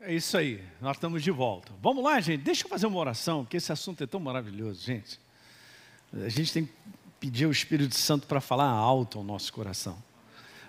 [0.00, 1.72] É isso aí, nós estamos de volta.
[1.82, 5.18] Vamos lá, gente, deixa eu fazer uma oração, porque esse assunto é tão maravilhoso, gente.
[6.12, 6.72] A gente tem que
[7.18, 9.96] pedir ao Espírito Santo para falar alto ao nosso coração.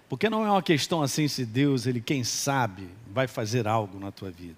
[0.08, 4.12] Porque não é uma questão assim se Deus, ele quem sabe, vai fazer algo na
[4.12, 4.58] tua vida.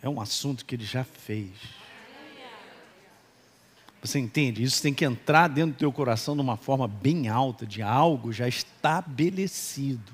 [0.00, 1.50] É um assunto que ele já fez.
[4.00, 4.62] Você entende?
[4.62, 8.32] Isso tem que entrar dentro do teu coração de uma forma bem alta, de algo
[8.32, 10.12] já estabelecido.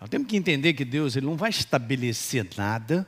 [0.00, 3.06] Nós temos que entender que Deus ele não vai estabelecer nada.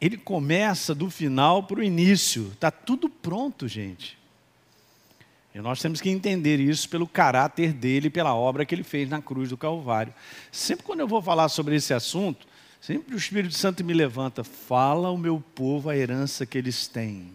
[0.00, 2.50] Ele começa do final para o início.
[2.52, 4.18] Está tudo pronto, gente.
[5.54, 9.20] E nós temos que entender isso pelo caráter dele, pela obra que ele fez na
[9.20, 10.14] cruz do Calvário.
[10.50, 12.46] Sempre quando eu vou falar sobre esse assunto,
[12.80, 17.32] sempre o Espírito Santo me levanta, fala ao meu povo a herança que eles têm.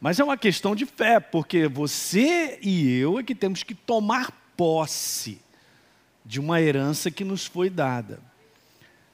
[0.00, 4.30] Mas é uma questão de fé, porque você e eu é que temos que tomar
[4.56, 5.40] posse
[6.24, 8.20] de uma herança que nos foi dada.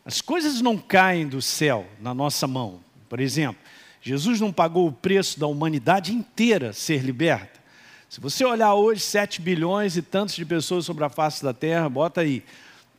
[0.05, 2.80] As coisas não caem do céu na nossa mão.
[3.09, 3.60] Por exemplo,
[4.01, 7.60] Jesus não pagou o preço da humanidade inteira ser liberta.
[8.09, 11.88] Se você olhar hoje 7 bilhões e tantos de pessoas sobre a face da terra,
[11.88, 12.45] bota aí,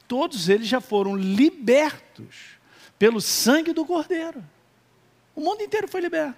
[0.08, 2.58] todos eles já foram libertos
[3.00, 4.44] pelo sangue do Cordeiro.
[5.36, 6.38] O mundo inteiro foi liberto.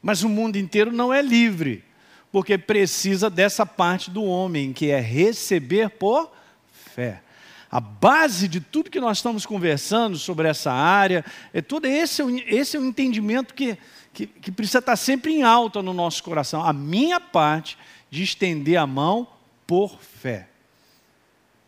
[0.00, 1.84] Mas o mundo inteiro não é livre
[2.32, 6.32] porque precisa dessa parte do homem, que é receber por
[6.72, 7.22] fé.
[7.70, 12.54] A base de tudo que nós estamos conversando sobre essa área, é todo esse, é
[12.54, 13.76] esse é o entendimento que,
[14.14, 16.64] que, que precisa estar sempre em alta no nosso coração.
[16.64, 17.76] A minha parte
[18.10, 19.28] de estender a mão
[19.66, 20.48] por fé.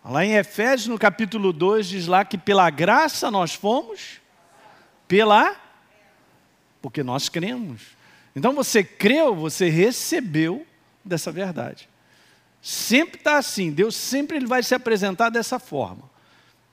[0.05, 4.21] Lá em Efésios, no capítulo 2, diz lá que pela graça nós fomos,
[5.09, 5.56] pela.
[6.83, 7.94] Porque nós cremos.
[8.35, 10.67] Então você creu, você recebeu
[11.05, 11.89] dessa verdade.
[12.61, 16.11] Sempre está assim, Deus sempre ele vai se apresentar dessa forma.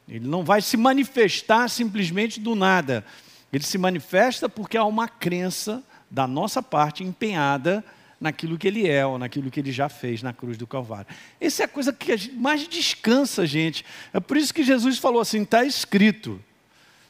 [0.08, 3.06] Ele não vai se manifestar simplesmente do nada.
[3.52, 7.84] Ele se manifesta porque há uma crença da nossa parte empenhada
[8.20, 11.08] naquilo que ele é ou naquilo que ele já fez na cruz do Calvário.
[11.40, 13.84] Essa é a coisa que mais descansa a gente.
[14.14, 16.42] É por isso que Jesus falou assim: está escrito.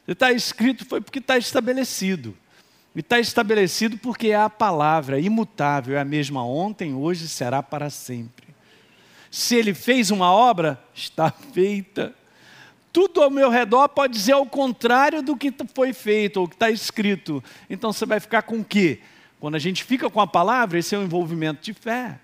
[0.07, 2.35] Está escrito foi porque está estabelecido.
[2.96, 7.90] E está estabelecido porque é a palavra imutável, é a mesma ontem, hoje será para
[7.90, 8.47] sempre.
[9.29, 12.13] Se ele fez uma obra, está feita.
[12.91, 16.69] Tudo ao meu redor pode dizer ao contrário do que foi feito ou que está
[16.69, 17.41] escrito.
[17.69, 19.00] Então você vai ficar com o quê?
[19.40, 22.19] Quando a gente fica com a palavra, esse é um envolvimento de fé.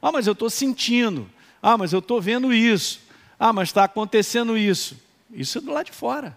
[0.00, 1.30] Ah, mas eu estou sentindo.
[1.62, 3.02] Ah, mas eu estou vendo isso.
[3.38, 4.98] Ah, mas está acontecendo isso.
[5.30, 6.36] Isso é do lado de fora.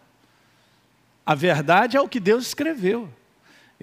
[1.25, 3.09] A verdade é o que Deus escreveu.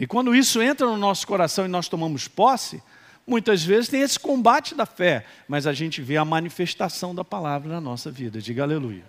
[0.00, 2.82] E quando isso entra no nosso coração e nós tomamos posse,
[3.26, 7.74] muitas vezes tem esse combate da fé, mas a gente vê a manifestação da palavra
[7.74, 8.40] na nossa vida.
[8.40, 9.04] Diga aleluia.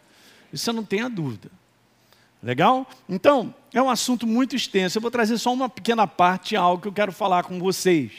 [0.52, 1.50] Isso não tenha dúvida.
[2.44, 2.86] Legal?
[3.08, 4.98] Então, é um assunto muito extenso.
[4.98, 8.12] Eu vou trazer só uma pequena parte algo que eu quero falar com vocês.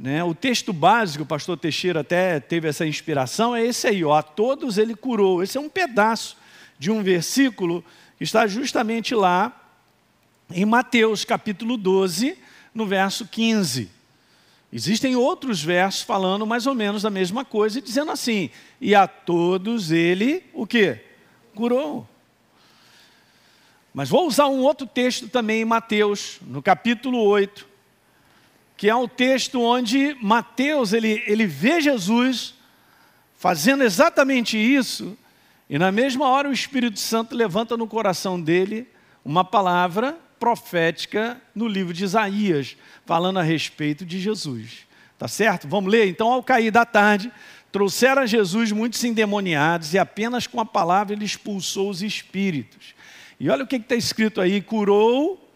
[0.00, 0.24] Né?
[0.24, 4.22] O texto básico, o pastor Teixeira até teve essa inspiração, é esse aí, ó, a
[4.22, 5.42] todos ele curou.
[5.42, 6.38] Esse é um pedaço
[6.78, 7.84] de um versículo
[8.16, 9.63] que está justamente lá
[10.50, 12.38] em Mateus capítulo 12,
[12.74, 13.90] no verso 15.
[14.72, 18.50] Existem outros versos falando mais ou menos da mesma coisa, dizendo assim:
[18.80, 20.98] "E a todos ele o que?
[21.54, 22.08] Curou".
[23.92, 27.64] Mas vou usar um outro texto também em Mateus, no capítulo 8,
[28.76, 32.54] que é um texto onde Mateus ele, ele vê Jesus
[33.36, 35.16] fazendo exatamente isso,
[35.70, 38.88] e na mesma hora o Espírito Santo levanta no coração dele
[39.24, 44.86] uma palavra profética no livro de Isaías, falando a respeito de Jesus.
[45.18, 45.66] Tá certo?
[45.66, 46.06] Vamos ler?
[46.06, 47.32] Então, ao cair da tarde,
[47.72, 52.94] trouxeram a Jesus muitos endemoniados e apenas com a palavra ele expulsou os espíritos.
[53.40, 55.50] E olha o que está escrito aí: curou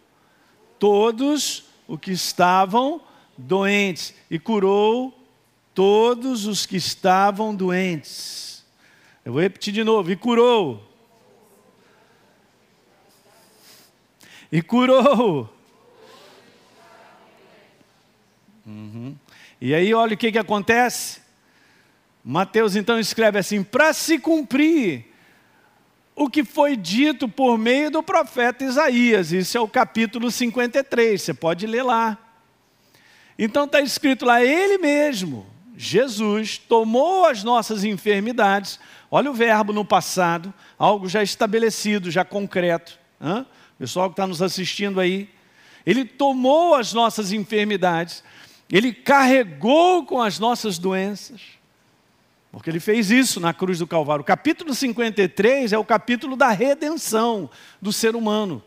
[0.78, 2.98] todos os que estavam
[3.36, 5.22] doentes, e curou
[5.74, 8.64] todos os que estavam doentes.
[9.22, 10.87] Eu vou repetir de novo: e curou
[14.50, 15.52] e curou.
[18.66, 19.16] Uhum.
[19.60, 21.20] E aí, olha o que, que acontece.
[22.24, 25.06] Mateus então escreve assim: para se cumprir
[26.14, 29.32] o que foi dito por meio do profeta Isaías.
[29.32, 32.18] Isso é o capítulo 53, você pode ler lá.
[33.38, 35.46] Então está escrito lá: Ele mesmo,
[35.76, 38.80] Jesus, tomou as nossas enfermidades.
[39.10, 42.98] Olha o verbo no passado, algo já estabelecido, já concreto.
[43.78, 45.28] Pessoal que está nos assistindo aí,
[45.86, 48.24] Ele tomou as nossas enfermidades,
[48.70, 51.40] Ele carregou com as nossas doenças.
[52.50, 54.22] Porque ele fez isso na cruz do Calvário.
[54.22, 57.48] O capítulo 53 é o capítulo da redenção
[57.80, 58.62] do ser humano,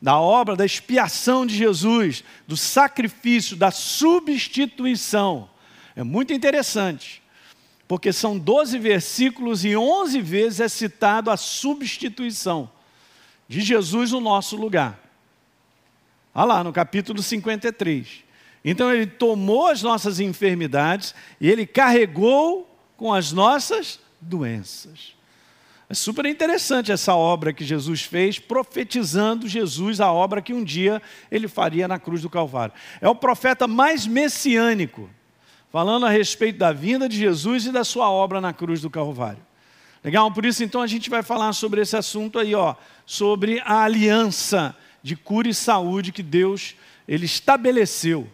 [0.00, 5.48] da obra da expiação de Jesus, do sacrifício, da substituição.
[5.94, 7.22] É muito interessante,
[7.86, 12.70] porque são 12 versículos e 11 vezes é citado a substituição
[13.48, 15.00] de Jesus no nosso lugar.
[16.34, 18.24] Olha lá, no capítulo 53.
[18.64, 25.16] Então ele tomou as nossas enfermidades e ele carregou com as nossas doenças.
[25.88, 31.00] É super interessante essa obra que Jesus fez, profetizando Jesus a obra que um dia
[31.30, 32.74] ele faria na cruz do Calvário.
[33.00, 35.08] É o profeta mais messiânico,
[35.72, 39.47] falando a respeito da vinda de Jesus e da sua obra na cruz do Calvário.
[40.08, 40.32] Legal?
[40.32, 42.74] Por isso, então, a gente vai falar sobre esse assunto aí, ó,
[43.04, 46.74] sobre a aliança de cura e saúde que Deus
[47.06, 48.26] ele estabeleceu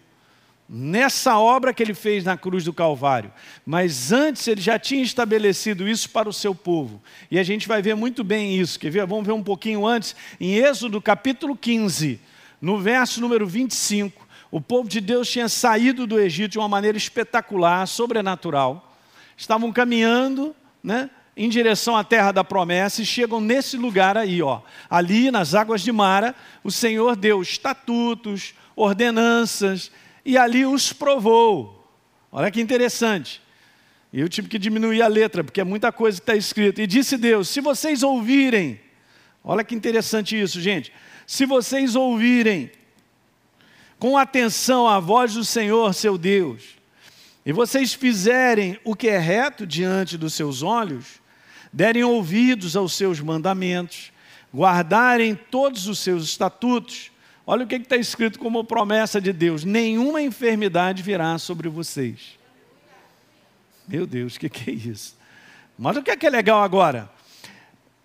[0.69, 3.33] nessa obra que ele fez na cruz do Calvário.
[3.67, 7.03] Mas antes ele já tinha estabelecido isso para o seu povo.
[7.29, 8.79] E a gente vai ver muito bem isso.
[8.79, 9.05] Quer ver?
[9.05, 12.21] Vamos ver um pouquinho antes, em Êxodo capítulo 15,
[12.61, 14.25] no verso número 25.
[14.49, 18.97] O povo de Deus tinha saído do Egito de uma maneira espetacular, sobrenatural.
[19.37, 21.11] Estavam caminhando, né?
[21.37, 24.61] Em direção à terra da promessa e chegam nesse lugar aí, ó.
[24.89, 29.91] Ali nas águas de Mara, o Senhor deu estatutos, ordenanças,
[30.25, 31.85] e ali os provou.
[32.31, 33.43] Olha que interessante.
[34.13, 36.81] Eu tive que diminuir a letra, porque é muita coisa que está escrito.
[36.81, 38.81] E disse Deus: se vocês ouvirem,
[39.43, 40.93] olha que interessante isso, gente.
[41.27, 42.71] Se vocês ouvirem
[43.99, 46.63] com atenção a voz do Senhor, seu Deus,
[47.45, 51.21] e vocês fizerem o que é reto diante dos seus olhos,
[51.75, 54.13] derem ouvidos aos seus mandamentos,
[54.55, 57.13] guardarem todos os seus estatutos,
[57.47, 62.39] Olha o que está escrito como promessa de Deus: nenhuma enfermidade virá sobre vocês.
[63.87, 65.17] Meu Deus, o que, que é isso?
[65.77, 67.11] Mas o que é, que é legal agora?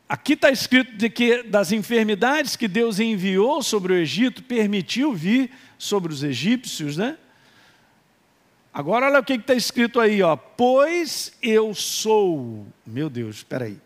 [0.09, 5.51] Aqui está escrito de que das enfermidades que Deus enviou sobre o Egito, permitiu vir
[5.77, 7.17] sobre os egípcios, né?
[8.73, 10.35] Agora olha o que está escrito aí, ó.
[10.35, 12.67] Pois eu sou.
[12.85, 13.77] Meu Deus, espera aí.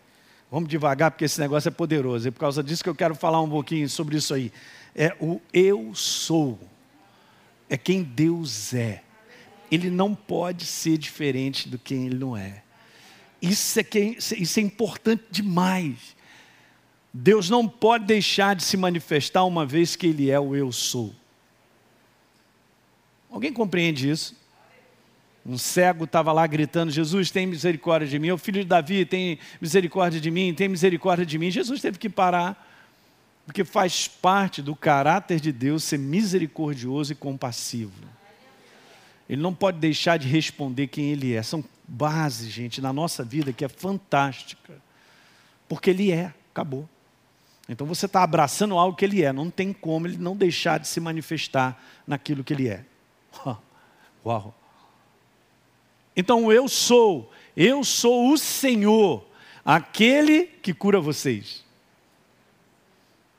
[0.51, 2.27] Vamos devagar, porque esse negócio é poderoso.
[2.27, 4.51] É por causa disso que eu quero falar um pouquinho sobre isso aí
[4.95, 6.59] é o eu sou,
[7.69, 9.03] é quem Deus é.
[9.71, 12.61] Ele não pode ser diferente do quem ele não é.
[13.41, 13.85] Isso é,
[14.37, 16.15] isso é importante demais.
[17.11, 21.13] Deus não pode deixar de se manifestar uma vez que Ele é o eu sou.
[23.29, 24.35] Alguém compreende isso?
[25.45, 28.31] Um cego estava lá gritando: Jesus, tem misericórdia de mim.
[28.31, 31.51] O filho de Davi, tem misericórdia de mim, tem misericórdia de mim.
[31.51, 32.69] Jesus teve que parar
[33.45, 37.91] porque faz parte do caráter de Deus ser misericordioso e compassivo.
[39.27, 41.43] Ele não pode deixar de responder quem Ele é.
[41.43, 44.81] São bases, gente, na nossa vida que é fantástica.
[45.67, 46.87] Porque Ele é, acabou.
[47.67, 49.33] Então você está abraçando algo que Ele é.
[49.33, 52.85] Não tem como Ele não deixar de se manifestar naquilo que Ele é.
[54.25, 54.62] Uau!
[56.15, 59.25] Então eu sou, eu sou o Senhor,
[59.65, 61.63] aquele que cura vocês.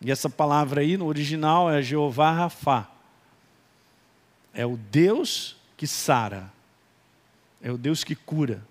[0.01, 2.91] E essa palavra aí no original é Jeová Rafá.
[4.53, 6.53] É o Deus que sara.
[7.63, 8.63] É o Deus que cura.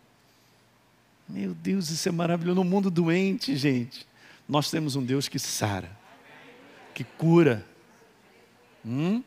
[1.27, 2.55] Meu Deus, isso é maravilhoso.
[2.55, 4.05] No mundo doente, gente,
[4.47, 5.89] nós temos um Deus que sara,
[6.93, 7.65] que cura.
[8.85, 9.23] Hum?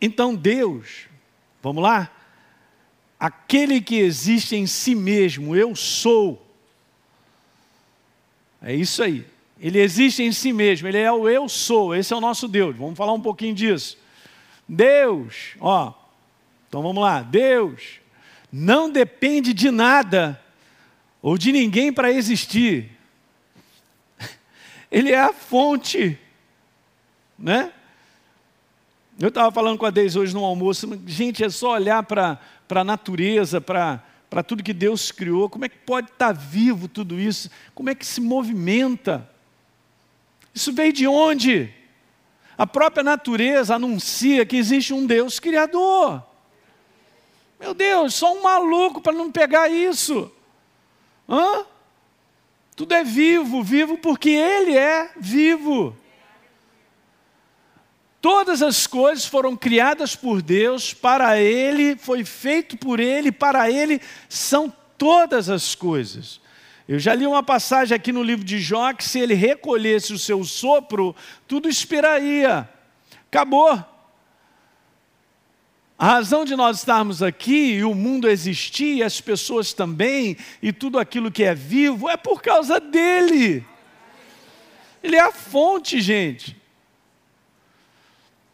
[0.00, 1.08] Então Deus,
[1.62, 2.10] vamos lá?
[3.18, 6.48] Aquele que existe em si mesmo, eu sou
[8.62, 9.24] é isso aí.
[9.60, 12.76] Ele existe em si mesmo, ele é o eu sou, esse é o nosso Deus.
[12.76, 13.98] Vamos falar um pouquinho disso.
[14.68, 15.92] Deus, ó,
[16.68, 17.22] então vamos lá.
[17.22, 18.00] Deus
[18.52, 20.40] não depende de nada
[21.20, 22.90] ou de ninguém para existir.
[24.90, 26.18] Ele é a fonte,
[27.38, 27.72] né?
[29.20, 32.38] Eu estava falando com a Deise hoje no almoço, gente, é só olhar para
[32.70, 37.18] a natureza, para para tudo que Deus criou, como é que pode estar vivo tudo
[37.18, 37.50] isso?
[37.74, 39.28] Como é que se movimenta?
[40.54, 41.72] Isso veio de onde?
[42.56, 46.22] A própria natureza anuncia que existe um Deus criador.
[47.58, 50.30] Meu Deus, só um maluco para não pegar isso.
[51.28, 51.64] Hã?
[52.76, 55.96] Tudo é vivo, vivo porque Ele é vivo.
[58.20, 64.00] Todas as coisas foram criadas por Deus, para Ele, foi feito por Ele, para Ele
[64.28, 66.40] são todas as coisas.
[66.88, 70.18] Eu já li uma passagem aqui no livro de Jó que se ele recolhesse o
[70.18, 71.14] seu sopro,
[71.46, 72.68] tudo esperaria.
[73.28, 73.84] Acabou.
[75.98, 80.72] A razão de nós estarmos aqui e o mundo existir, e as pessoas também, e
[80.72, 83.66] tudo aquilo que é vivo, é por causa dele.
[85.02, 86.56] Ele é a fonte, gente.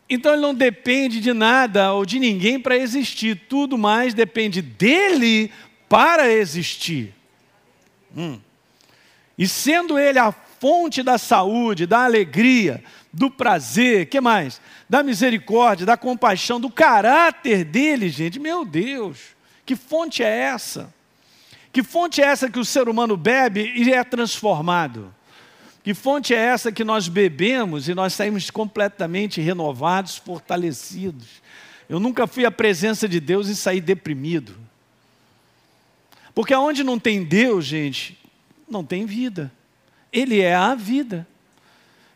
[0.08, 5.50] Então ele não depende de nada ou de ninguém para existir, tudo mais depende dele
[5.88, 7.14] para existir.
[8.16, 8.38] Hum.
[9.37, 12.82] E sendo ele a fonte da saúde, da alegria,
[13.12, 14.61] do prazer, que mais?
[14.88, 18.38] Da misericórdia, da compaixão, do caráter dele, gente.
[18.38, 19.18] Meu Deus,
[19.64, 20.92] que fonte é essa?
[21.73, 25.12] Que fonte é essa que o ser humano bebe e é transformado?
[25.85, 31.26] Que fonte é essa que nós bebemos e nós saímos completamente renovados, fortalecidos?
[31.91, 34.57] Eu nunca fui à presença de Deus e saí deprimido.
[36.35, 38.19] Porque onde não tem Deus, gente,
[38.67, 39.53] não tem vida.
[40.11, 41.29] Ele é a vida.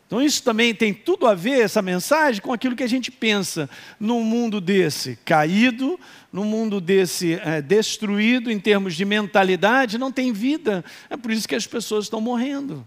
[0.07, 3.69] Então, isso também tem tudo a ver, essa mensagem, com aquilo que a gente pensa
[3.99, 5.99] num mundo desse caído,
[6.33, 10.83] num mundo desse é, destruído em termos de mentalidade, não tem vida.
[11.07, 12.83] É por isso que as pessoas estão morrendo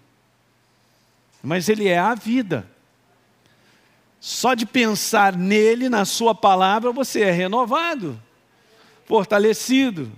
[1.42, 2.70] mas Ele é a vida.
[4.20, 8.20] Só de pensar nele, na Sua palavra, você é renovado,
[9.04, 10.12] fortalecido.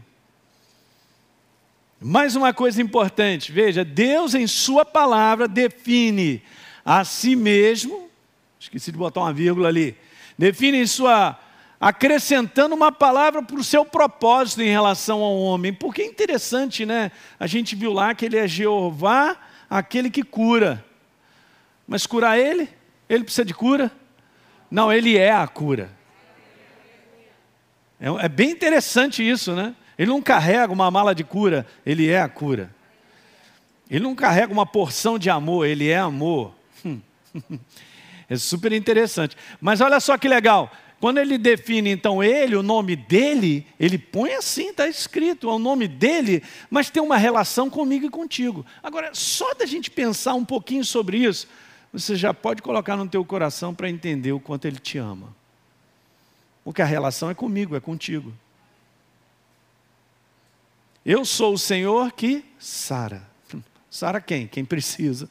[2.01, 6.43] Mais uma coisa importante, veja, Deus em Sua palavra define
[6.85, 8.11] a si mesmo,
[8.61, 9.97] esqueci de botar uma vírgula ali,
[10.37, 11.39] define em Sua
[11.81, 15.71] acrescentando uma palavra para o seu propósito em relação ao homem.
[15.73, 17.11] Porque é interessante, né?
[17.39, 19.37] A gente viu lá que ele é Jeová,
[19.69, 20.83] aquele que cura.
[21.87, 22.69] Mas curar ele?
[23.09, 23.91] Ele precisa de cura?
[24.71, 25.91] Não, ele é a cura.
[28.01, 29.75] É, é, bem interessante isso, né?
[29.99, 32.75] Ele não carrega uma mala de cura, ele é a cura.
[33.89, 36.53] Ele não carrega uma porção de amor, ele é amor.
[38.29, 39.37] é super interessante.
[39.61, 40.73] Mas olha só que legal.
[41.01, 45.59] Quando ele define então ele, o nome dele, ele põe assim, está escrito, é o
[45.59, 48.65] nome dele, mas tem uma relação comigo e contigo.
[48.83, 51.47] Agora, só da gente pensar um pouquinho sobre isso,
[51.95, 55.35] você já pode colocar no teu coração para entender o quanto Ele te ama.
[56.65, 58.33] Porque a relação é comigo, é contigo.
[61.07, 63.23] Eu sou o Senhor que sara.
[63.89, 64.49] Sara quem?
[64.49, 65.29] Quem precisa.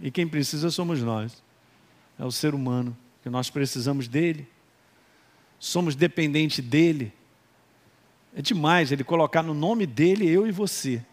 [0.00, 1.42] E quem precisa somos nós.
[2.16, 4.48] É o ser humano, que nós precisamos dele.
[5.58, 7.12] Somos dependentes dele.
[8.36, 11.04] É demais ele colocar no nome dele eu e você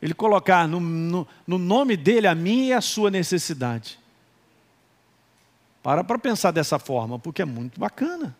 [0.00, 3.98] ele colocar no, no, no nome dele a minha e a sua necessidade.
[5.82, 8.36] Para para pensar dessa forma, porque é muito bacana.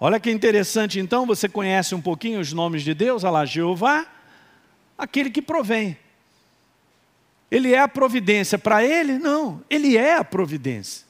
[0.00, 4.06] Olha que interessante, então, você conhece um pouquinho os nomes de Deus, olha lá, Jeová,
[4.98, 5.96] aquele que provém.
[7.50, 9.18] Ele é a providência para ele?
[9.18, 11.06] Não, ele é a providência.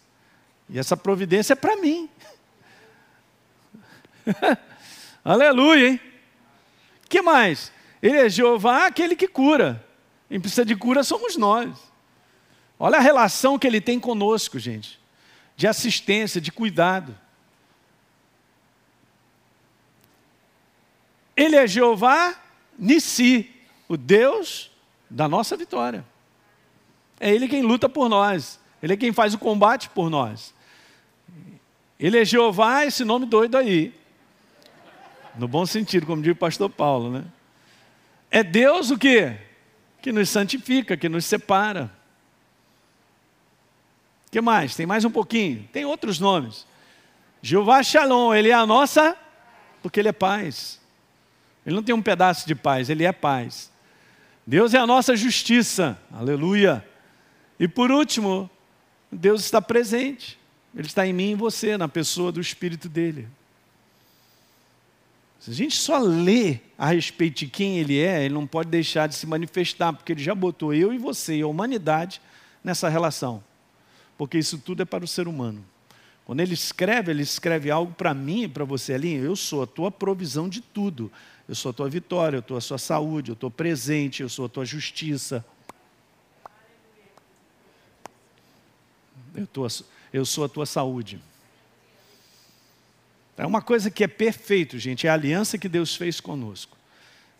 [0.68, 2.08] E essa providência é para mim.
[5.24, 6.00] Aleluia, hein?
[7.08, 7.70] que mais?
[8.04, 9.82] Ele é Jeová, aquele que cura.
[10.28, 11.70] Quem precisa de cura somos nós.
[12.78, 15.00] Olha a relação que ele tem conosco, gente.
[15.56, 17.18] De assistência, de cuidado.
[21.34, 22.38] Ele é Jeová
[22.78, 23.50] Nissi,
[23.88, 24.70] o Deus
[25.08, 26.04] da nossa vitória.
[27.18, 28.60] É Ele quem luta por nós.
[28.82, 30.52] Ele é quem faz o combate por nós.
[31.98, 33.94] Ele é Jeová, esse nome doido aí.
[35.36, 37.24] No bom sentido, como diz o pastor Paulo, né?
[38.34, 39.32] É Deus o que?
[40.02, 41.88] Que nos santifica, que nos separa.
[44.26, 44.74] O que mais?
[44.74, 45.68] Tem mais um pouquinho.
[45.72, 46.66] Tem outros nomes.
[47.40, 49.16] Jeová Shalom, ele é a nossa,
[49.80, 50.80] porque ele é paz.
[51.64, 53.70] Ele não tem um pedaço de paz, ele é paz.
[54.44, 56.84] Deus é a nossa justiça, aleluia.
[57.60, 58.50] E por último,
[59.12, 60.36] Deus está presente.
[60.74, 63.28] Ele está em mim e em você, na pessoa do Espírito dele.
[65.44, 69.06] Se a gente só lê a respeito de quem ele é, ele não pode deixar
[69.06, 72.18] de se manifestar, porque ele já botou eu e você a humanidade
[72.64, 73.44] nessa relação.
[74.16, 75.62] Porque isso tudo é para o ser humano.
[76.24, 79.12] Quando ele escreve, ele escreve algo para mim e para você ali.
[79.12, 81.12] Eu sou a tua provisão de tudo.
[81.46, 84.46] Eu sou a tua vitória, eu sou a sua saúde, eu estou presente, eu sou
[84.46, 85.44] a tua justiça.
[89.34, 89.66] Eu, tô,
[90.10, 91.20] eu sou a tua saúde.
[93.36, 96.76] É uma coisa que é perfeito, gente, é a aliança que Deus fez conosco.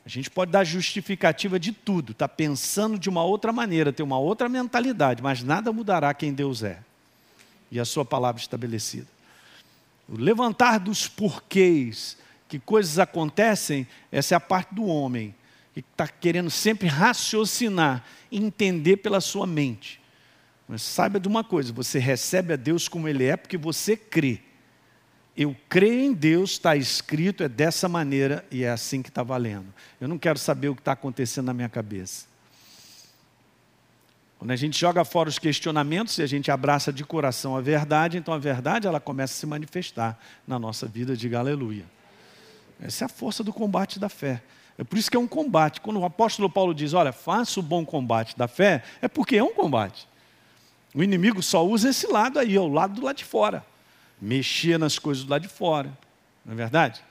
[0.04, 4.18] A gente pode dar justificativa de tudo, está pensando de uma outra maneira, ter uma
[4.18, 6.80] outra mentalidade, mas nada mudará quem Deus é
[7.70, 9.06] e a sua palavra estabelecida.
[10.08, 15.34] O levantar dos porquês, que coisas acontecem, essa é a parte do homem,
[15.72, 20.00] que está querendo sempre raciocinar, entender pela sua mente.
[20.68, 24.40] Mas saiba de uma coisa: você recebe a Deus como Ele é porque você crê
[25.36, 29.66] eu creio em Deus, está escrito, é dessa maneira e é assim que está valendo.
[30.00, 32.26] Eu não quero saber o que está acontecendo na minha cabeça.
[34.38, 38.18] Quando a gente joga fora os questionamentos e a gente abraça de coração a verdade,
[38.18, 41.84] então a verdade ela começa a se manifestar na nossa vida, diga aleluia.
[42.80, 44.42] Essa é a força do combate da fé.
[44.76, 45.80] É por isso que é um combate.
[45.80, 49.42] Quando o apóstolo Paulo diz, olha, faça o bom combate da fé, é porque é
[49.42, 50.06] um combate.
[50.94, 53.64] O inimigo só usa esse lado aí, o lado do lado de fora.
[54.24, 55.92] Mexer nas coisas do lado de fora.
[56.46, 57.04] Não é verdade?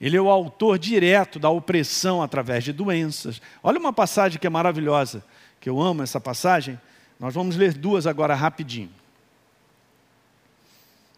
[0.00, 3.42] Ele é o autor direto da opressão através de doenças.
[3.62, 5.22] Olha uma passagem que é maravilhosa,
[5.60, 6.80] que eu amo essa passagem.
[7.20, 8.90] Nós vamos ler duas agora rapidinho.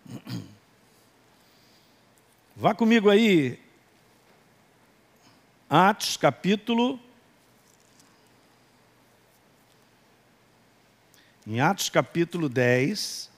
[2.57, 3.61] Vá comigo aí,
[5.71, 6.99] Atos capítulo.
[11.47, 13.31] Em Atos capítulo 10,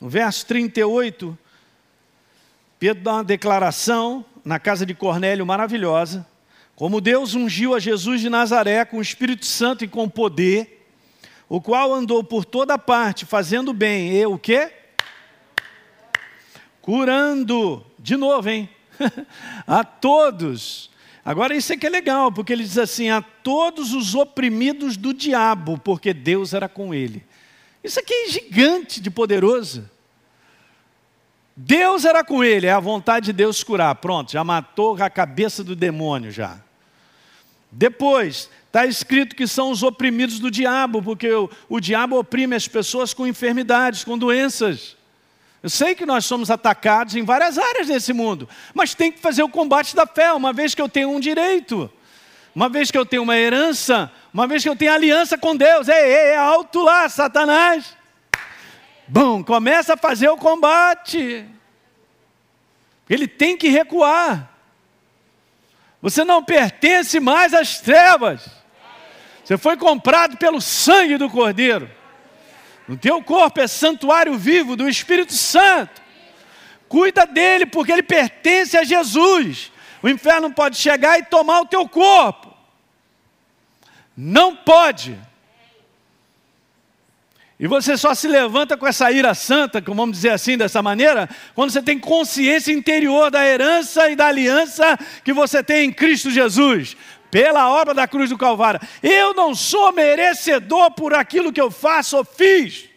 [0.00, 1.38] no verso 38,
[2.78, 6.26] Pedro dá uma declaração na casa de Cornélio maravilhosa.
[6.74, 10.86] Como Deus ungiu a Jesus de Nazaré com o Espírito Santo e com poder,
[11.46, 14.72] o qual andou por toda parte fazendo bem, e o quê?
[16.80, 18.70] Curando, de novo, hein?
[19.66, 20.90] a todos.
[21.22, 25.12] Agora isso é que é legal, porque ele diz assim: a todos os oprimidos do
[25.12, 27.22] diabo, porque Deus era com ele.
[27.82, 29.88] Isso aqui é gigante de poderoso.
[31.56, 33.94] Deus era com ele, é a vontade de Deus curar.
[33.96, 36.58] Pronto, já matou a cabeça do demônio já.
[37.70, 42.66] Depois, está escrito que são os oprimidos do diabo, porque o, o diabo oprime as
[42.66, 44.96] pessoas com enfermidades, com doenças.
[45.62, 49.42] Eu sei que nós somos atacados em várias áreas desse mundo, mas tem que fazer
[49.42, 51.90] o combate da fé, uma vez que eu tenho um direito,
[52.54, 55.88] uma vez que eu tenho uma herança, uma vez que eu tenho aliança com Deus.
[55.88, 57.96] É alto lá, Satanás.
[59.06, 61.44] Bom, começa a fazer o combate.
[63.08, 64.48] Ele tem que recuar.
[66.00, 68.48] Você não pertence mais às trevas.
[69.44, 71.90] Você foi comprado pelo sangue do Cordeiro.
[72.88, 76.00] O teu corpo é santuário vivo do Espírito Santo.
[76.88, 79.72] Cuida dele, porque ele pertence a Jesus.
[80.02, 82.49] O inferno pode chegar e tomar o teu corpo.
[84.16, 85.18] Não pode.
[87.58, 91.28] E você só se levanta com essa ira santa, como vamos dizer assim, dessa maneira,
[91.54, 96.30] quando você tem consciência interior da herança e da aliança que você tem em Cristo
[96.30, 96.96] Jesus,
[97.30, 98.80] pela obra da cruz do Calvário.
[99.02, 102.88] Eu não sou merecedor por aquilo que eu faço ou fiz.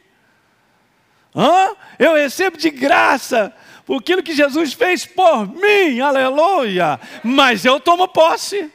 [1.36, 1.76] Hã?
[2.00, 3.54] Eu recebo de graça
[3.86, 7.00] por aquilo que Jesus fez por mim, aleluia.
[7.22, 8.72] Mas eu tomo posse.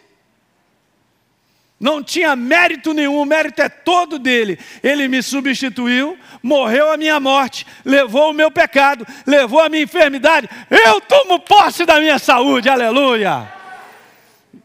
[1.81, 4.59] Não tinha mérito nenhum, o mérito é todo dele.
[4.83, 10.49] Ele me substituiu, morreu a minha morte, levou o meu pecado, levou a minha enfermidade.
[10.69, 13.53] Eu tomo posse da minha saúde, aleluia.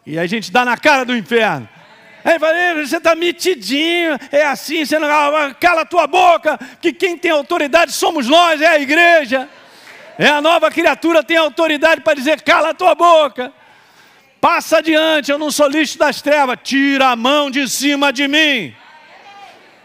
[0.05, 1.69] E a gente dá na cara do inferno.
[2.25, 5.07] Aí fala, você está mitidinho, é assim, você não
[5.59, 9.47] cala a tua boca, que quem tem autoridade somos nós, é a igreja.
[10.17, 13.51] É a nova criatura, tem autoridade para dizer, cala a tua boca.
[14.43, 16.59] Passa adiante, eu não sou lixo das trevas.
[16.61, 18.75] Tira a mão de cima de mim.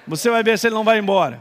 [0.04, 1.40] Você vai ver se ele não vai embora.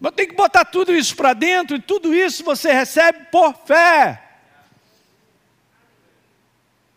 [0.00, 4.20] Mas tem que botar tudo isso para dentro e tudo isso você recebe por fé.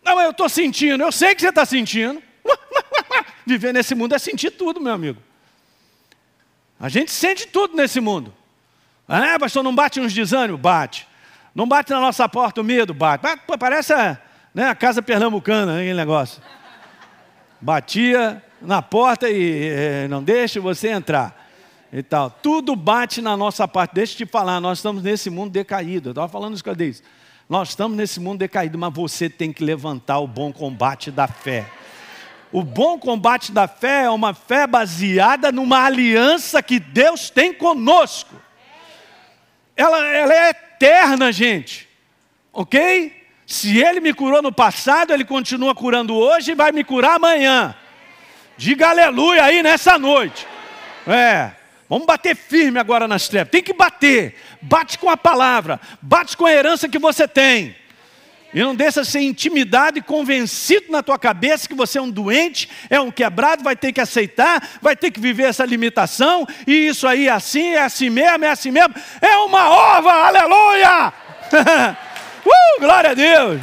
[0.01, 2.23] Não, eu estou sentindo, eu sei que você está sentindo.
[3.45, 5.21] Viver nesse mundo é sentir tudo, meu amigo.
[6.79, 8.33] A gente sente tudo nesse mundo.
[9.07, 10.59] Ah, pastor, não bate uns desânimos?
[10.59, 11.07] Bate.
[11.53, 12.93] Não bate na nossa porta o medo?
[12.93, 13.25] Bate.
[13.45, 14.17] Pô, parece a,
[14.53, 16.41] né, a casa pernambucana, aquele negócio.
[17.59, 21.47] Batia na porta e eh, não deixa você entrar.
[21.91, 22.29] E tal.
[22.29, 23.95] Tudo bate na nossa parte.
[23.95, 26.09] Deixa eu te falar, nós estamos nesse mundo decaído.
[26.09, 26.75] Eu estava falando isso com a.
[27.49, 31.65] Nós estamos nesse mundo decaído, mas você tem que levantar o bom combate da fé.
[32.51, 38.35] O bom combate da fé é uma fé baseada numa aliança que Deus tem conosco.
[39.79, 41.87] Ela, ela é eterna, gente.
[42.51, 43.13] Ok?
[43.47, 47.73] Se Ele me curou no passado, Ele continua curando hoje e vai me curar amanhã.
[48.57, 50.45] Diga aleluia aí nessa noite.
[51.07, 51.51] É.
[51.87, 53.51] Vamos bater firme agora nas trevas.
[53.51, 54.35] Tem que bater.
[54.61, 55.79] Bate com a palavra.
[56.01, 57.73] Bate com a herança que você tem.
[58.53, 62.69] E não deixa ser intimidado e convencido na tua cabeça que você é um doente,
[62.89, 67.07] é um quebrado, vai ter que aceitar, vai ter que viver essa limitação, e isso
[67.07, 68.95] aí é assim, é assim mesmo, é assim mesmo.
[69.21, 71.13] É uma ova, aleluia!
[72.45, 73.61] uh, glória a Deus!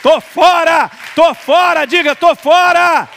[0.00, 3.08] Tô fora, tô fora, diga, tô fora!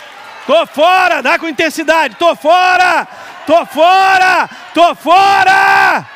[0.47, 3.07] Tô fora, dá com intensidade, tô fora!
[3.45, 4.49] Tô fora!
[4.73, 6.07] Tô fora!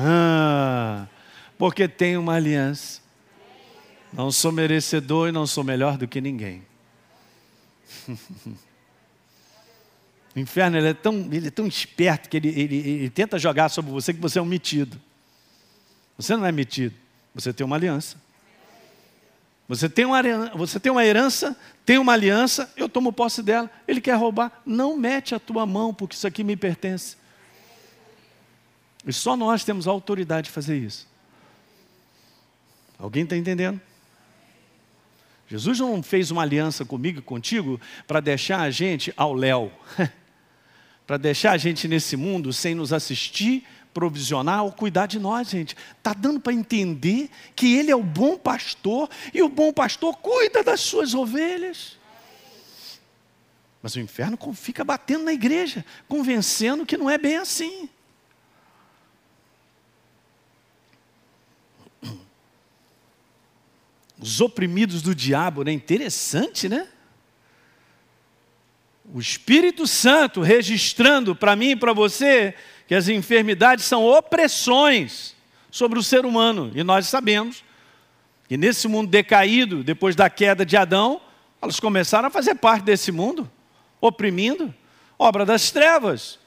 [0.00, 1.04] Ah,
[1.64, 3.00] porque tem uma aliança.
[4.12, 6.62] Não sou merecedor e não sou melhor do que ninguém.
[10.36, 13.68] O inferno ele é, tão, ele é tão esperto que ele, ele, ele tenta jogar
[13.68, 15.00] sobre você que você é um metido.
[16.18, 16.92] Você não é metido,
[17.32, 18.16] você tem uma aliança.
[19.68, 20.20] Você tem uma,
[20.56, 23.70] você tem uma herança, tem uma aliança, eu tomo posse dela.
[23.86, 27.16] Ele quer roubar, não mete a tua mão, porque isso aqui me pertence.
[29.06, 31.13] E só nós temos a autoridade de fazer isso.
[32.98, 33.80] Alguém está entendendo?
[35.48, 39.70] Jesus não fez uma aliança comigo e contigo para deixar a gente ao léu,
[41.06, 45.76] para deixar a gente nesse mundo sem nos assistir, provisionar ou cuidar de nós, gente.
[45.98, 50.62] Está dando para entender que Ele é o bom pastor e o bom pastor cuida
[50.62, 51.98] das suas ovelhas.
[53.82, 57.88] Mas o inferno fica batendo na igreja, convencendo que não é bem assim.
[64.24, 65.70] Os oprimidos do diabo, né?
[65.70, 66.88] Interessante, né?
[69.12, 72.54] O Espírito Santo registrando para mim e para você
[72.88, 75.36] que as enfermidades são opressões
[75.70, 76.72] sobre o ser humano.
[76.74, 77.62] E nós sabemos
[78.48, 81.20] que nesse mundo decaído, depois da queda de Adão,
[81.60, 83.50] elas começaram a fazer parte desse mundo,
[84.00, 84.74] oprimindo,
[85.18, 86.38] obra das trevas.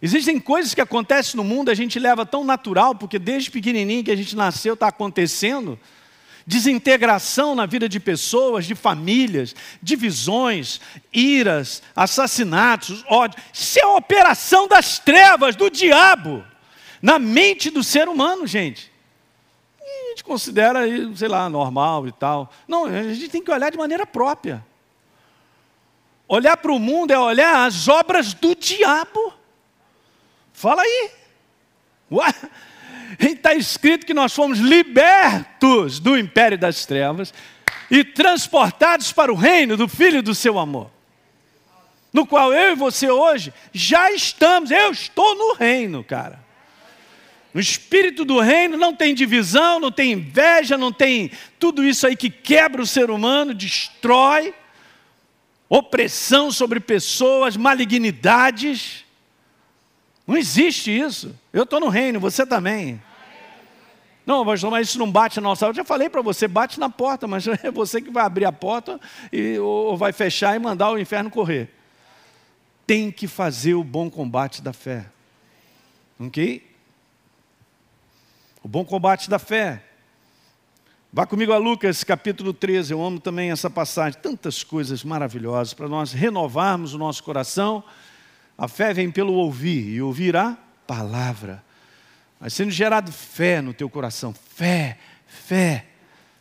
[0.00, 4.10] Existem coisas que acontecem no mundo, a gente leva tão natural, porque desde pequenininho que
[4.10, 5.78] a gente nasceu está acontecendo,
[6.46, 10.80] desintegração na vida de pessoas, de famílias, divisões,
[11.12, 13.42] iras, assassinatos, ódio.
[13.52, 16.44] Isso é a operação das trevas, do diabo,
[17.00, 18.92] na mente do ser humano, gente.
[19.80, 20.80] E a gente considera,
[21.16, 22.52] sei lá, normal e tal.
[22.68, 24.64] Não, a gente tem que olhar de maneira própria.
[26.28, 29.35] Olhar para o mundo é olhar as obras do diabo.
[30.56, 31.10] Fala aí.
[33.20, 37.32] Está escrito que nós fomos libertos do império das trevas
[37.90, 40.90] e transportados para o reino do Filho do seu amor.
[42.10, 46.42] No qual eu e você hoje já estamos, eu estou no reino, cara.
[47.52, 52.16] O espírito do reino não tem divisão, não tem inveja, não tem tudo isso aí
[52.16, 54.54] que quebra o ser humano, destrói,
[55.68, 59.05] opressão sobre pessoas, malignidades.
[60.26, 61.34] Não existe isso.
[61.52, 63.00] Eu estou no reino, você também.
[64.26, 65.66] Não, pastor, mas isso não bate na nossa.
[65.66, 68.50] Eu já falei para você, bate na porta, mas é você que vai abrir a
[68.50, 69.00] porta
[69.32, 71.70] e, ou vai fechar e mandar o inferno correr.
[72.84, 75.06] Tem que fazer o bom combate da fé.
[76.18, 76.68] Ok?
[78.64, 79.84] O bom combate da fé.
[81.12, 84.20] Vá comigo a Lucas capítulo 13, eu amo também essa passagem.
[84.20, 87.84] Tantas coisas maravilhosas para nós renovarmos o nosso coração
[88.58, 91.62] a fé vem pelo ouvir, e ouvir a palavra.
[92.40, 94.34] Vai sendo gerado fé no teu coração.
[94.54, 95.86] Fé, fé,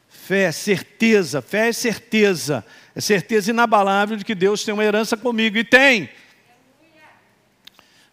[0.08, 1.42] fé, certeza.
[1.42, 2.66] Fé é certeza.
[2.96, 5.58] É certeza inabalável de que Deus tem uma herança comigo.
[5.58, 6.10] E tem.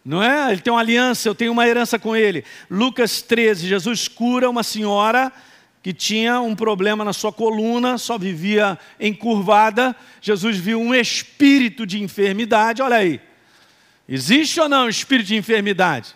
[0.05, 0.51] Não é?
[0.51, 2.45] Ele tem uma aliança, eu tenho uma herança com ele.
[2.69, 5.33] Lucas 13, Jesus cura uma senhora
[5.81, 9.95] que tinha um problema na sua coluna, só vivia encurvada.
[10.21, 13.21] Jesus viu um espírito de enfermidade, olha aí.
[14.15, 16.15] Existe ou não espírito de enfermidade?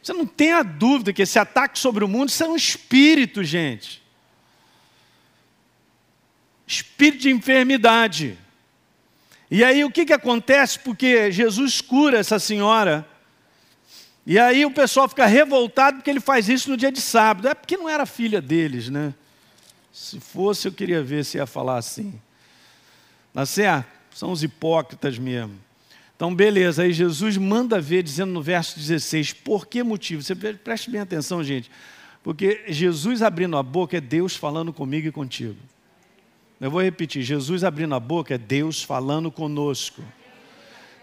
[0.00, 3.42] Você não tem a dúvida que esse ataque sobre o mundo isso é um espírito,
[3.42, 4.00] gente.
[6.64, 8.38] Espírito de enfermidade.
[9.50, 10.78] E aí o que, que acontece?
[10.78, 13.04] Porque Jesus cura essa senhora.
[14.24, 17.48] E aí o pessoal fica revoltado porque ele faz isso no dia de sábado.
[17.48, 19.12] É porque não era filha deles, né?
[19.92, 22.20] Se fosse, eu queria ver se ia falar assim.
[23.34, 23.88] Tá certo?
[24.14, 25.65] São os hipócritas mesmo.
[26.16, 30.22] Então, beleza, aí Jesus manda ver, dizendo no verso 16, por que motivo?
[30.22, 31.70] Você preste bem atenção, gente,
[32.22, 35.58] porque Jesus abrindo a boca é Deus falando comigo e contigo.
[36.58, 40.02] Eu vou repetir: Jesus abrindo a boca é Deus falando conosco.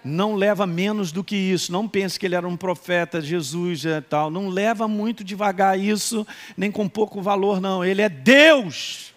[0.04, 1.72] Não leva menos do que isso.
[1.72, 4.30] Não pense que ele era um profeta, Jesus e tal.
[4.30, 7.86] Não leva muito devagar isso, nem com pouco valor, não.
[7.86, 9.14] Ele é Deus.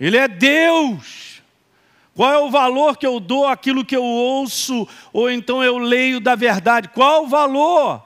[0.00, 1.35] Ele é Deus.
[2.16, 6.18] Qual é o valor que eu dou àquilo que eu ouço, ou então eu leio
[6.18, 6.88] da verdade?
[6.88, 8.02] Qual o valor?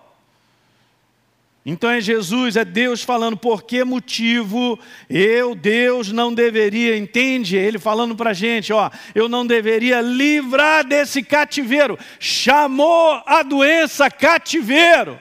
[1.64, 4.76] Então é Jesus, é Deus falando, por que motivo
[5.08, 7.56] eu, Deus, não deveria, entende?
[7.56, 11.96] Ele falando para a gente, ó, eu não deveria livrar desse cativeiro.
[12.18, 15.20] Chamou a doença cativeiro.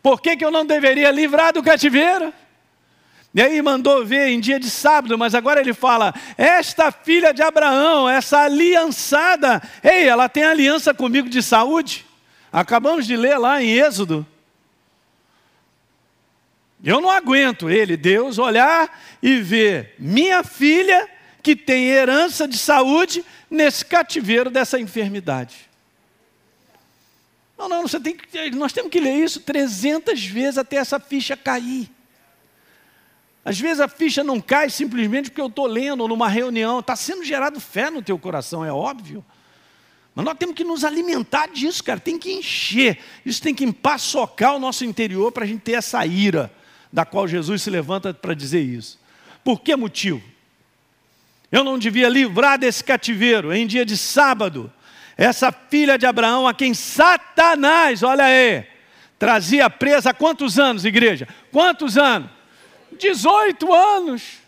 [0.00, 2.32] Por que, que eu não deveria livrar do cativeiro?
[3.32, 7.42] E aí mandou ver em dia de sábado, mas agora ele fala: esta filha de
[7.42, 12.04] Abraão, essa aliançada, ei, ela tem aliança comigo de saúde?
[12.52, 14.26] Acabamos de ler lá em Êxodo.
[16.82, 21.08] Eu não aguento ele, Deus, olhar e ver minha filha
[21.42, 25.68] que tem herança de saúde nesse cativeiro dessa enfermidade.
[27.56, 31.36] Não, não, você tem que, nós temos que ler isso 300 vezes até essa ficha
[31.36, 31.90] cair.
[33.44, 37.24] Às vezes a ficha não cai simplesmente porque eu estou lendo numa reunião, está sendo
[37.24, 39.24] gerado fé no teu coração, é óbvio.
[40.14, 44.54] Mas nós temos que nos alimentar disso, cara, tem que encher, isso tem que empaçocar
[44.54, 46.52] o nosso interior para a gente ter essa ira,
[46.92, 48.98] da qual Jesus se levanta para dizer isso.
[49.42, 50.22] Por que motivo?
[51.50, 54.70] Eu não devia livrar desse cativeiro em dia de sábado,
[55.16, 58.64] essa filha de Abraão, a quem Satanás, olha aí,
[59.18, 61.26] trazia presa há quantos anos, igreja?
[61.50, 62.39] Quantos anos?
[62.98, 64.38] 18 anos.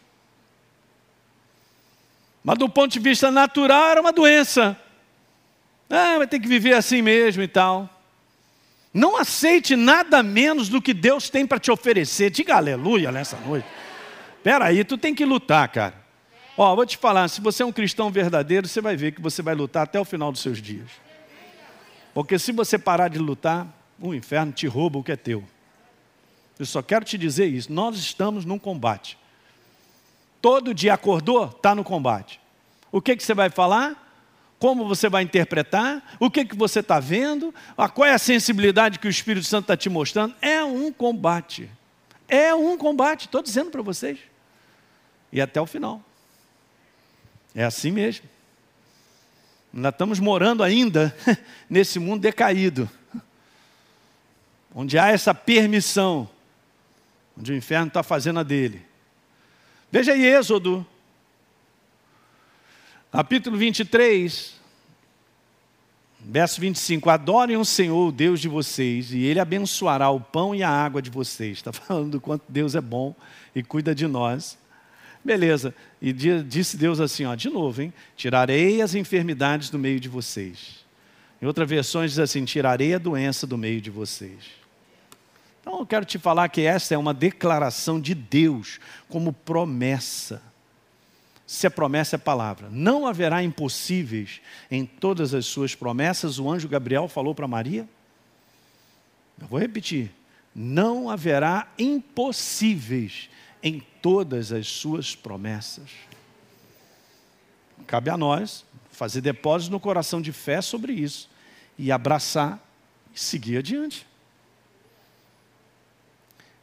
[2.43, 4.77] Mas do ponto de vista natural era uma doença.
[5.89, 7.89] Ah, vai ter que viver assim mesmo e tal.
[8.93, 12.31] Não aceite nada menos do que Deus tem para te oferecer.
[12.31, 13.67] Diga aleluia nessa noite.
[14.37, 16.03] Espera aí, tu tem que lutar, cara.
[16.57, 19.41] Ó, vou te falar, se você é um cristão verdadeiro, você vai ver que você
[19.41, 20.91] vai lutar até o final dos seus dias.
[22.13, 23.67] Porque se você parar de lutar,
[23.99, 25.43] o inferno te rouba o que é teu.
[26.59, 27.73] Eu só quero te dizer isso.
[27.73, 29.19] Nós estamos num combate.
[30.41, 32.41] Todo dia acordou, está no combate.
[32.91, 33.99] O que, que você vai falar?
[34.59, 36.17] Como você vai interpretar?
[36.21, 37.55] O que, que você está vendo?
[37.95, 40.35] Qual é a sensibilidade que o Espírito Santo está te mostrando?
[40.41, 41.71] É um combate.
[42.29, 44.19] É um combate, estou dizendo para vocês.
[45.33, 46.03] E até o final.
[47.55, 48.27] É assim mesmo.
[49.73, 51.17] Nós estamos morando ainda
[51.69, 52.89] nesse mundo decaído,
[54.75, 56.29] onde há essa permissão,
[57.37, 58.85] onde o inferno está fazendo a dele.
[59.91, 60.87] Veja aí Êxodo,
[63.11, 64.55] capítulo 23,
[66.21, 70.63] verso 25: Adorem o Senhor, o Deus de vocês, e Ele abençoará o pão e
[70.63, 71.59] a água de vocês.
[71.59, 73.15] Está falando do quanto Deus é bom
[73.55, 74.59] e cuida de nós.
[75.25, 75.75] Beleza.
[76.01, 77.93] E disse Deus assim, ó, de novo, hein?
[78.17, 80.83] Tirarei as enfermidades do meio de vocês.
[81.41, 84.62] Em outras versões diz assim: tirarei a doença do meio de vocês.
[85.63, 90.43] Então eu quero te falar que essa é uma declaração de Deus como promessa.
[91.47, 96.41] Se a promessa é palavra, não haverá impossíveis em todas as suas promessas.
[96.41, 97.89] O anjo Gabriel falou para Maria.
[99.41, 100.11] Eu vou repetir:
[100.53, 103.31] não haverá impossíveis
[103.63, 105.91] em todas as suas promessas.
[107.87, 111.31] Cabe a nós fazer depósito no coração de fé sobre isso
[111.79, 112.61] e abraçar
[113.15, 114.07] e seguir adiante.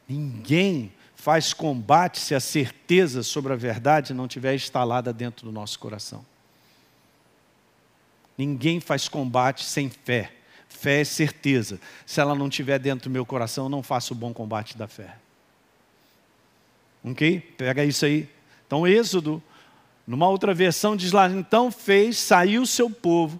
[0.09, 5.77] Ninguém faz combate se a certeza sobre a verdade não estiver instalada dentro do nosso
[5.77, 6.25] coração.
[8.35, 10.31] Ninguém faz combate sem fé.
[10.67, 11.79] Fé é certeza.
[12.05, 14.87] Se ela não estiver dentro do meu coração, eu não faço o bom combate da
[14.87, 15.15] fé.
[17.03, 17.39] Ok?
[17.57, 18.27] Pega isso aí.
[18.65, 19.43] Então, Êxodo,
[20.07, 23.39] numa outra versão, diz lá: então fez, saiu o seu povo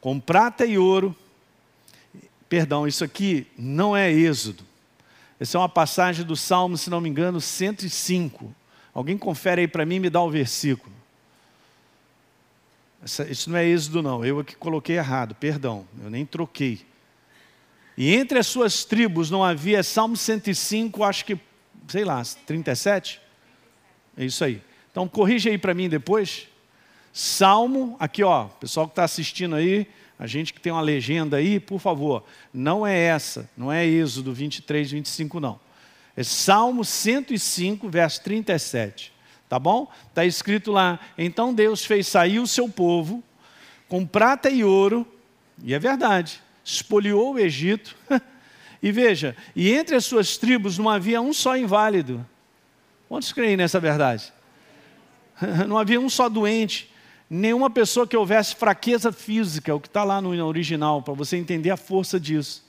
[0.00, 1.14] com prata e ouro.
[2.48, 4.67] Perdão, isso aqui não é Êxodo.
[5.40, 8.54] Essa é uma passagem do Salmo, se não me engano, 105.
[8.92, 10.92] Alguém confere aí para mim e me dá o versículo.
[13.02, 14.24] Essa, isso não é Êxodo, não.
[14.24, 16.84] Eu aqui coloquei errado, perdão, eu nem troquei.
[17.96, 21.38] E entre as suas tribos não havia, Salmo 105, acho que
[21.88, 23.20] sei lá, 37?
[24.16, 24.62] É isso aí.
[24.90, 26.48] Então corrija aí para mim depois.
[27.12, 31.60] Salmo, aqui ó, pessoal que está assistindo aí, a gente que tem uma legenda aí,
[31.60, 35.60] por favor, não é essa, não é Êxodo 23, 25 não.
[36.16, 39.12] É Salmo 105, verso 37.
[39.48, 39.90] Tá bom?
[40.08, 43.22] Está escrito lá, então Deus fez sair o seu povo
[43.88, 45.06] com prata e ouro,
[45.62, 47.96] e é verdade, espoliou o Egito,
[48.82, 52.24] E veja, e entre as suas tribos não havia um só inválido.
[53.08, 54.32] Quantos creem nessa verdade?
[55.66, 56.92] Não havia um só doente,
[57.28, 61.70] nenhuma pessoa que houvesse fraqueza física, o que está lá no original, para você entender
[61.70, 62.64] a força disso.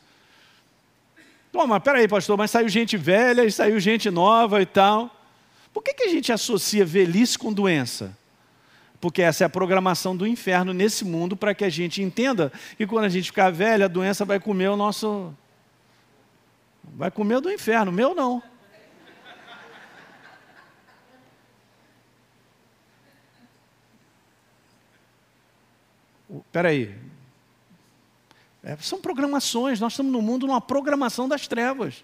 [1.51, 5.09] Toma, peraí, pastor, mas saiu gente velha e saiu gente nova e tal.
[5.73, 8.15] Por que, que a gente associa velhice com doença?
[9.01, 12.85] Porque essa é a programação do inferno nesse mundo para que a gente entenda que
[12.85, 15.33] quando a gente ficar velha, a doença vai comer o nosso,
[16.95, 18.41] Vai com medo do inferno, meu não.
[26.29, 26.95] Espera aí.
[28.63, 32.03] É, são programações, nós estamos no mundo numa programação das trevas.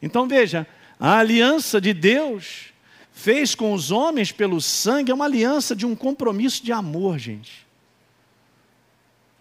[0.00, 0.66] Então veja,
[0.98, 2.72] a aliança de Deus
[3.12, 7.66] fez com os homens pelo sangue é uma aliança de um compromisso de amor, gente.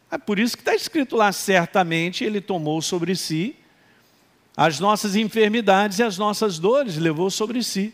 [0.10, 3.56] É por isso que está escrito lá: certamente Ele tomou sobre si
[4.58, 7.94] as nossas enfermidades e as nossas dores, levou sobre si.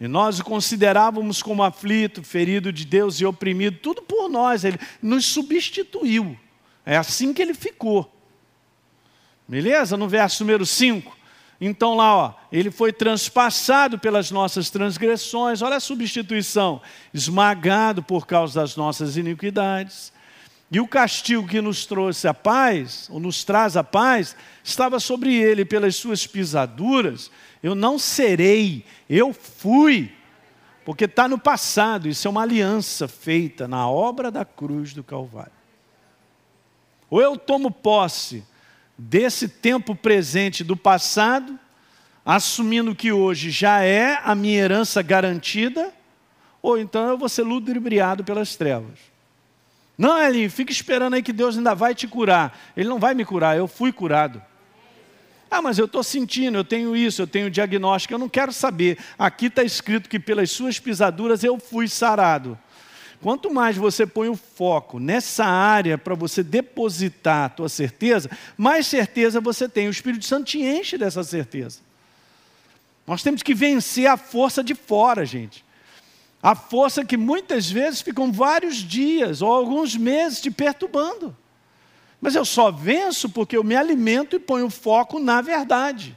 [0.00, 4.78] E nós o considerávamos como aflito, ferido de Deus e oprimido, tudo por nós, ele
[5.02, 6.38] nos substituiu.
[6.86, 8.10] É assim que ele ficou.
[9.46, 9.96] Beleza?
[9.96, 11.16] No verso número 5.
[11.60, 16.80] Então lá, ó, ele foi transpassado pelas nossas transgressões, olha a substituição,
[17.12, 20.12] esmagado por causa das nossas iniquidades.
[20.70, 25.34] E o castigo que nos trouxe a paz, ou nos traz a paz, estava sobre
[25.34, 27.30] ele pelas suas pisaduras.
[27.62, 30.12] Eu não serei, eu fui.
[30.84, 35.52] Porque está no passado, isso é uma aliança feita na obra da cruz do Calvário.
[37.10, 38.44] Ou eu tomo posse
[38.96, 41.58] desse tempo presente do passado,
[42.24, 45.94] assumindo que hoje já é a minha herança garantida,
[46.60, 48.98] ou então eu vou ser ludibriado pelas trevas.
[49.98, 52.56] Não, Elinho, fica esperando aí que Deus ainda vai te curar.
[52.76, 54.40] Ele não vai me curar, eu fui curado.
[55.50, 58.98] Ah, mas eu estou sentindo, eu tenho isso, eu tenho diagnóstico, eu não quero saber.
[59.18, 62.56] Aqui está escrito que pelas suas pisaduras eu fui sarado.
[63.20, 68.86] Quanto mais você põe o foco nessa área para você depositar a tua certeza, mais
[68.86, 69.88] certeza você tem.
[69.88, 71.80] O Espírito Santo te enche dessa certeza.
[73.04, 75.64] Nós temos que vencer a força de fora, gente.
[76.42, 81.36] A força que muitas vezes ficam vários dias ou alguns meses te perturbando.
[82.20, 86.16] Mas eu só venço porque eu me alimento e ponho foco na verdade.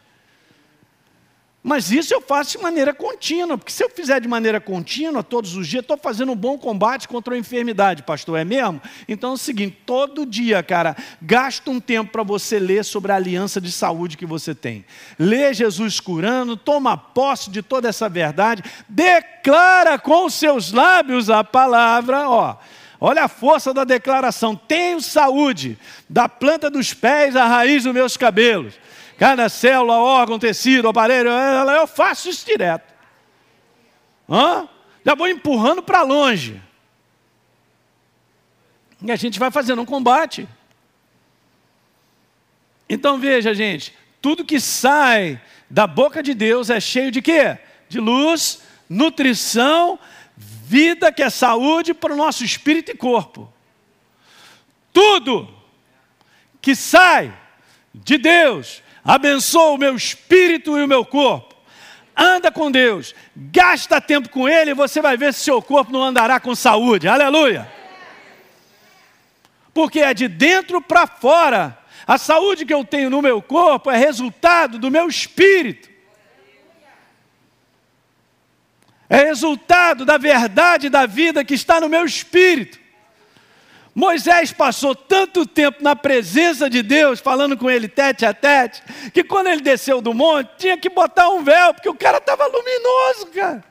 [1.63, 5.55] Mas isso eu faço de maneira contínua, porque se eu fizer de maneira contínua, todos
[5.55, 8.81] os dias, estou fazendo um bom combate contra a enfermidade, pastor, é mesmo?
[9.07, 13.15] Então é o seguinte: todo dia, cara, gasta um tempo para você ler sobre a
[13.15, 14.83] aliança de saúde que você tem.
[15.19, 22.27] Lê Jesus curando, toma posse de toda essa verdade, declara com seus lábios a palavra,
[22.27, 22.57] ó.
[22.99, 25.77] Olha a força da declaração: tenho saúde,
[26.09, 28.73] da planta dos pés à raiz dos meus cabelos
[29.21, 32.91] cada célula, órgão, tecido, aparelho, eu faço isso direto.
[34.27, 34.67] Hã?
[35.05, 36.59] Já vou empurrando para longe.
[38.99, 40.49] E a gente vai fazendo um combate.
[42.89, 47.59] Então veja, gente, tudo que sai da boca de Deus é cheio de quê?
[47.87, 49.99] De luz, nutrição,
[50.35, 53.53] vida que é saúde para o nosso espírito e corpo.
[54.91, 55.47] Tudo
[56.59, 57.31] que sai
[57.93, 61.55] de Deus abençoa o meu espírito e o meu corpo.
[62.15, 66.03] Anda com Deus, gasta tempo com Ele e você vai ver se seu corpo não
[66.03, 67.07] andará com saúde.
[67.07, 67.71] Aleluia!
[69.73, 71.77] Porque é de dentro para fora.
[72.05, 75.89] A saúde que eu tenho no meu corpo é resultado do meu espírito.
[79.09, 82.80] É resultado da verdade da vida que está no meu espírito.
[83.93, 88.81] Moisés passou tanto tempo na presença de Deus, falando com ele tete a tete,
[89.13, 92.45] que quando ele desceu do monte, tinha que botar um véu, porque o cara estava
[92.47, 93.63] luminoso, cara.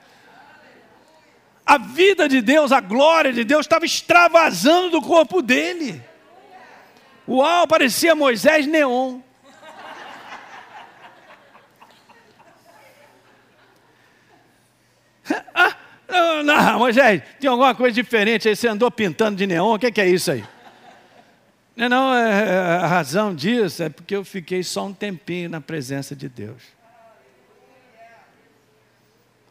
[1.65, 6.03] A vida de Deus, a glória de Deus estava extravasando do corpo dele.
[7.27, 9.21] Uau, parecia Moisés neon.
[15.55, 15.77] ah,
[16.11, 20.01] não, não, Moisés, tem alguma coisa diferente aí, você andou pintando de neon, o que,
[20.01, 20.45] é isso aí?
[21.77, 25.61] Não, não, é, é, a razão disso é porque eu fiquei só um tempinho na
[25.61, 26.63] presença de Deus.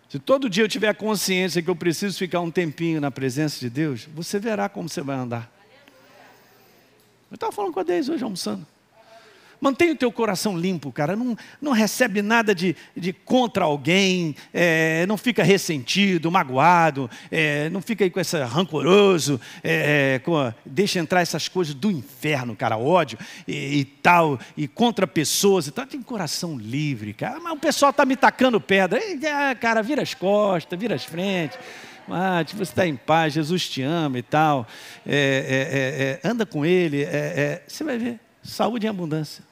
[0.10, 3.70] Se todo dia eu tiver consciência que eu preciso ficar um tempinho na presença de
[3.70, 5.52] Deus, você verá como você vai andar.
[7.30, 8.66] Eu estava falando com a Deise hoje almoçando.
[9.62, 11.16] Mantenha o teu coração limpo, cara.
[11.16, 17.82] Não, não recebe nada de, de contra alguém, é, não fica ressentido, magoado, é, não
[17.82, 22.78] fica aí com essa rancoroso, é, é com, deixa entrar essas coisas do inferno, cara,
[22.78, 25.86] ódio e, e, tal, e contra pessoas e tal.
[25.86, 27.40] Tem coração livre, cara.
[27.40, 29.00] Mas o pessoal está me tacando pedra.
[29.04, 31.60] E, ah, cara, vira as costas, vira as frentes.
[32.46, 34.66] Tipo, você está em paz, Jesus te ama e tal.
[35.06, 37.06] É, é, é, anda com Ele,
[37.68, 38.20] você vai ver.
[38.42, 39.49] Saúde em abundância.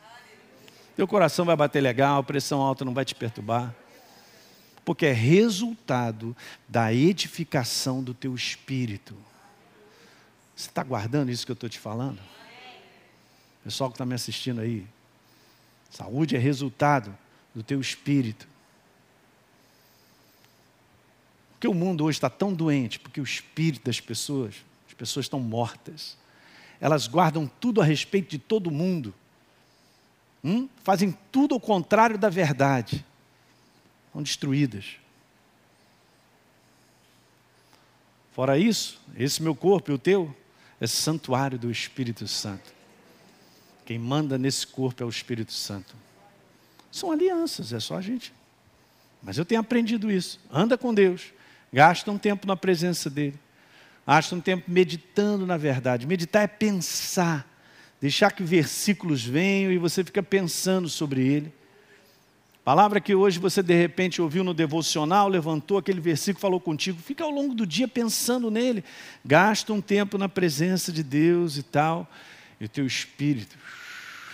[0.97, 3.71] Teu coração vai bater legal, pressão alta não vai te perturbar.
[4.83, 6.35] Porque é resultado
[6.67, 9.15] da edificação do teu espírito.
[10.55, 12.19] Você está guardando isso que eu estou te falando?
[13.63, 14.87] Pessoal que está me assistindo aí.
[15.91, 17.15] Saúde é resultado
[17.53, 18.47] do teu espírito.
[21.51, 24.55] Porque o mundo hoje está tão doente, porque o espírito das pessoas,
[24.87, 26.17] as pessoas estão mortas.
[26.81, 29.13] Elas guardam tudo a respeito de todo mundo
[30.43, 33.05] hum, fazem tudo ao contrário da verdade,
[34.11, 34.97] são destruídas.
[38.31, 40.35] Fora isso, esse meu corpo e o teu
[40.79, 42.71] é santuário do Espírito Santo.
[43.85, 45.95] Quem manda nesse corpo é o Espírito Santo.
[46.91, 48.33] São alianças, é só a gente.
[49.23, 50.39] Mas eu tenho aprendido isso.
[50.51, 51.33] Anda com Deus,
[51.71, 53.39] gasta um tempo na presença dEle,
[54.05, 56.05] gasta um tempo meditando na verdade.
[56.05, 57.47] Meditar é pensar,
[57.99, 61.53] deixar que versículos venham e você fica pensando sobre ele.
[62.63, 67.23] Palavra que hoje você de repente ouviu no devocional, levantou aquele versículo, falou contigo, fica
[67.23, 68.83] ao longo do dia pensando nele.
[69.23, 72.05] Gasta um tempo na presença de Deus e tal,
[72.59, 73.57] e o teu espírito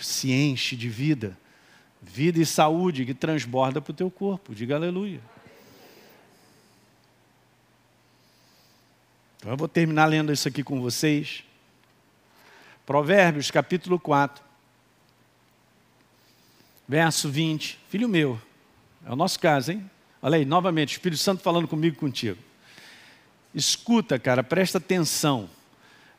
[0.02, 1.38] se enche de vida,
[2.02, 4.56] vida e saúde que transborda para o teu corpo.
[4.56, 5.22] Diga aleluia.
[9.38, 11.44] Então eu vou terminar lendo isso aqui com vocês.
[12.86, 14.44] Provérbios capítulo 4
[16.88, 17.80] verso 20.
[17.90, 18.40] Filho meu,
[19.06, 19.90] é o nosso caso, hein?
[20.22, 22.38] Olha aí, novamente, o Espírito Santo falando comigo contigo.
[23.54, 25.50] Escuta, cara, presta atenção.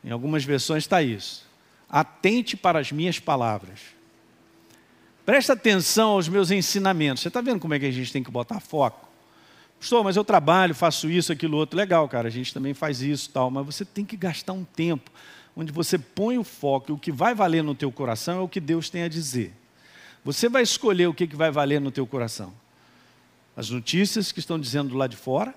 [0.02, 1.46] Em algumas versões está isso.
[1.88, 3.80] Atente para as minhas palavras.
[5.24, 7.22] Presta atenção aos meus ensinamentos.
[7.22, 9.08] Você está vendo como é que a gente tem que botar foco?
[9.80, 11.76] Pastor, mas eu trabalho, faço isso, aquilo, outro.
[11.76, 15.10] Legal, cara, a gente também faz isso tal, mas você tem que gastar um tempo
[15.56, 18.60] onde você põe o foco o que vai valer no teu coração é o que
[18.60, 19.52] Deus tem a dizer.
[20.24, 22.52] Você vai escolher o que, que vai valer no teu coração.
[23.56, 25.54] As notícias que estão dizendo lá de fora,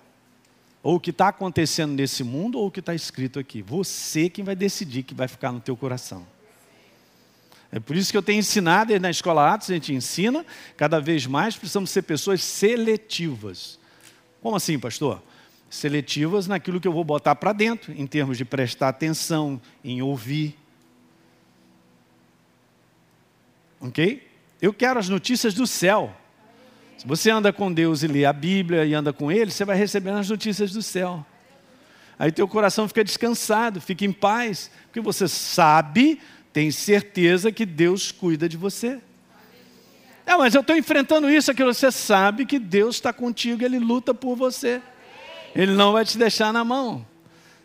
[0.84, 3.62] ou o que está acontecendo nesse mundo, ou o que está escrito aqui.
[3.62, 6.26] Você quem vai decidir que vai ficar no teu coração.
[7.72, 10.46] É por isso que eu tenho ensinado, na Escola Atos a gente ensina,
[10.78, 13.78] cada vez mais precisamos ser pessoas seletivas.
[14.42, 15.22] Como assim, pastor?
[15.70, 20.58] Seletivas naquilo que eu vou botar para dentro, em termos de prestar atenção, em ouvir.
[23.80, 24.28] Ok?
[24.62, 26.16] Eu quero as notícias do céu.
[26.98, 29.78] Se você anda com Deus e lê a Bíblia e anda com Ele, você vai
[29.78, 31.26] recebendo as notícias do céu.
[32.18, 36.20] Aí teu coração fica descansado, fica em paz, porque você sabe,
[36.52, 39.00] tem certeza que Deus cuida de você.
[40.26, 41.74] É, mas eu estou enfrentando isso, aquilo.
[41.74, 44.82] Você sabe que Deus está contigo, Ele luta por você.
[45.58, 47.06] Ele não vai te deixar na mão.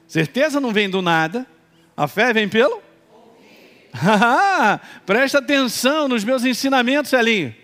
[0.09, 1.47] Certeza não vem do nada.
[1.95, 2.83] A fé vem pelo
[3.95, 7.55] ah, presta atenção nos meus ensinamentos, Celinho.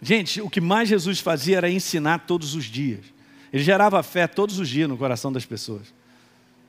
[0.00, 3.04] Gente, o que mais Jesus fazia era ensinar todos os dias.
[3.52, 5.92] Ele gerava fé todos os dias no coração das pessoas.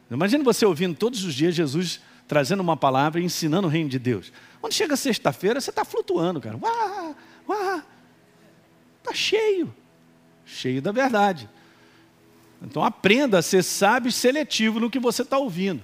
[0.09, 3.99] Imagina você ouvindo todos os dias Jesus trazendo uma palavra e ensinando o reino de
[3.99, 4.31] Deus.
[4.59, 6.57] Quando chega sexta-feira, você está flutuando, cara.
[6.57, 7.15] Uá,
[7.47, 7.83] uá.
[8.99, 9.73] Está cheio.
[10.45, 11.49] Cheio da verdade.
[12.61, 15.81] Então aprenda a ser sábio e seletivo no que você está ouvindo.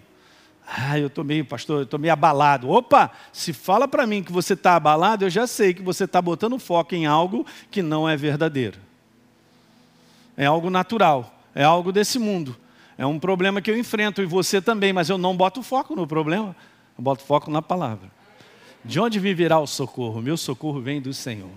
[0.67, 2.69] Ah, eu estou meio, pastor, eu estou meio abalado.
[2.69, 6.21] Opa, se fala para mim que você está abalado, eu já sei que você está
[6.21, 8.79] botando foco em algo que não é verdadeiro.
[10.35, 12.57] É algo natural, é algo desse mundo.
[12.97, 16.07] É um problema que eu enfrento e você também, mas eu não boto foco no
[16.07, 16.55] problema,
[16.97, 18.09] eu boto foco na palavra.
[18.83, 20.21] De onde virá o socorro?
[20.21, 21.49] Meu socorro vem do Senhor,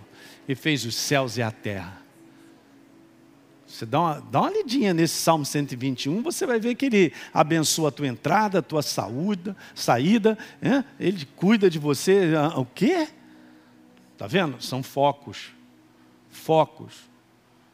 [0.49, 2.03] e fez os céus e a terra.
[3.67, 7.91] Você dá uma, dá uma lidinha nesse Salmo 121, você vai ver que ele abençoa
[7.91, 10.83] a tua entrada, a tua saúde, saída, é?
[10.99, 12.33] ele cuida de você.
[12.35, 13.09] Ah, o quê?
[14.15, 14.61] Está vendo?
[14.63, 15.51] São focos.
[16.31, 16.95] Focos.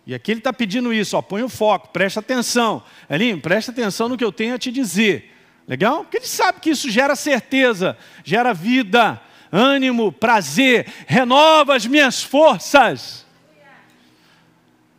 [0.04, 2.82] E aqui ele está pedindo isso, ó, põe o foco, presta atenção.
[3.08, 5.32] Elinho, presta atenção no que eu tenho a te dizer.
[5.66, 6.02] Legal?
[6.02, 9.22] Porque ele sabe que isso gera certeza, gera vida,
[9.54, 13.24] ânimo, prazer, renova as minhas forças.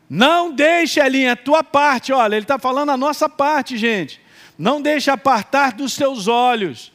[0.09, 2.13] Não deixe, Elinha, a tua parte.
[2.13, 4.21] Olha, ele está falando a nossa parte, gente.
[4.57, 6.93] Não deixe apartar dos teus olhos.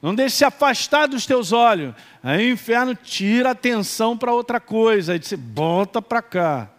[0.00, 1.94] Não deixe se afastar dos teus olhos.
[2.22, 5.12] Aí o inferno tira a atenção para outra coisa.
[5.12, 6.70] Aí você volta para cá.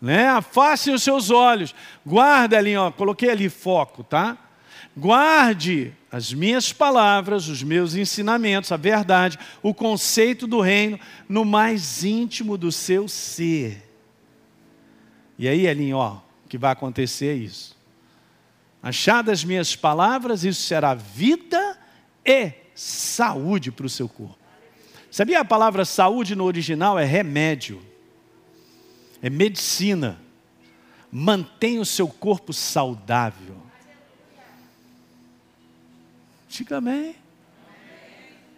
[0.00, 0.26] Né?
[0.26, 1.72] Afaste os seus olhos.
[2.04, 4.36] Guarda ali, ó, coloquei ali foco, tá?
[4.96, 12.02] Guarde as minhas palavras, os meus ensinamentos, a verdade, o conceito do reino no mais
[12.02, 13.86] íntimo do seu ser.
[15.38, 17.76] E aí, Elinho, ó, o que vai acontecer é isso.
[18.82, 21.78] Achadas minhas palavras, isso será vida
[22.24, 24.38] e saúde para o seu corpo.
[25.10, 27.82] Sabia a palavra saúde no original é remédio,
[29.20, 30.18] é medicina.
[31.10, 33.65] Mantém o seu corpo saudável.
[36.56, 37.14] Diga amém.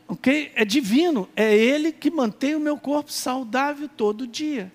[0.06, 0.52] Ok?
[0.54, 4.72] É divino, é Ele que mantém o meu corpo saudável todo dia.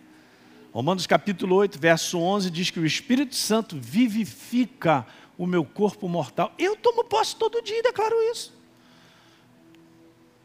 [0.74, 5.08] Romanos capítulo 8, verso 11 diz que o Espírito Santo vivifica
[5.38, 6.54] o meu corpo mortal.
[6.60, 8.54] Eu tomo posse todo dia e declaro isso.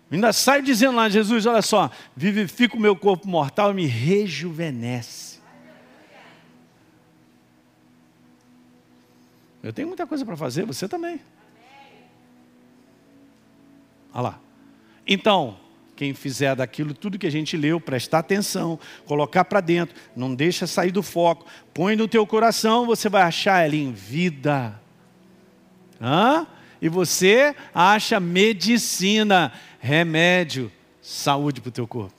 [0.09, 5.41] Ainda saio dizendo lá, Jesus, olha só, vivifica o meu corpo mortal e me rejuvenesce.
[9.65, 11.21] Eu tenho muita coisa para fazer, você também.
[14.13, 14.41] Olha lá.
[15.07, 15.59] Então,
[15.97, 20.67] quem fizer daquilo tudo que a gente leu, prestar atenção, colocar para dentro, não deixa
[20.67, 21.45] sair do foco,
[21.75, 24.81] põe no teu coração, você vai achar ela em vida.
[26.01, 26.47] Hã?
[26.81, 30.71] E você acha medicina, remédio,
[31.03, 32.15] saúde para o teu corpo.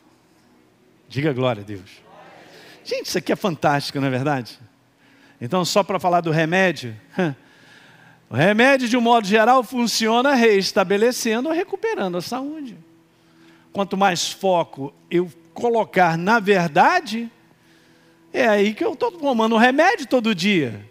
[1.08, 1.90] Diga glória a Deus.
[2.84, 4.60] Gente, isso aqui é fantástico, não é verdade?
[5.40, 6.94] Então, só para falar do remédio,
[8.30, 12.78] o remédio, de um modo geral, funciona reestabelecendo ou recuperando a saúde.
[13.74, 17.30] Quanto mais foco eu colocar na verdade,
[18.32, 20.88] é aí que eu estou tomando remédio todo dia.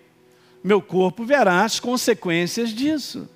[0.65, 3.29] Meu corpo verá as consequências disso.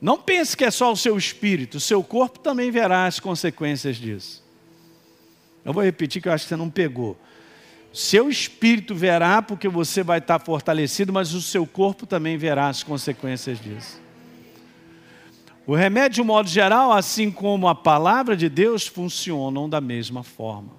[0.00, 3.96] Não pense que é só o seu espírito, o seu corpo também verá as consequências
[3.96, 4.44] disso.
[5.64, 7.16] Eu vou repetir que eu acho que você não pegou.
[7.92, 12.82] Seu espírito verá porque você vai estar fortalecido, mas o seu corpo também verá as
[12.82, 14.00] consequências disso.
[15.66, 20.22] O remédio, de um modo geral, assim como a palavra de Deus, funcionam da mesma
[20.22, 20.70] forma.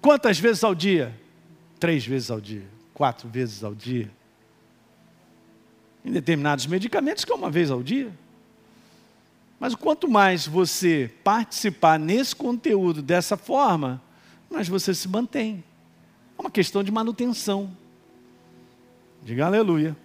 [0.00, 1.14] Quantas vezes ao dia?
[1.78, 4.10] Três vezes ao dia, quatro vezes ao dia.
[6.04, 8.12] Em determinados medicamentos, que é uma vez ao dia.
[9.62, 14.02] Mas quanto mais você participar nesse conteúdo dessa forma,
[14.50, 15.62] mais você se mantém.
[16.36, 17.70] É uma questão de manutenção.
[19.22, 19.96] Diga aleluia.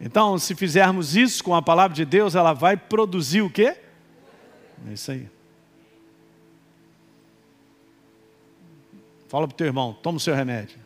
[0.00, 3.76] Então, se fizermos isso com a palavra de Deus, ela vai produzir o quê?
[4.88, 5.30] É isso aí.
[9.28, 10.80] Fala para o teu irmão, toma o seu remédio.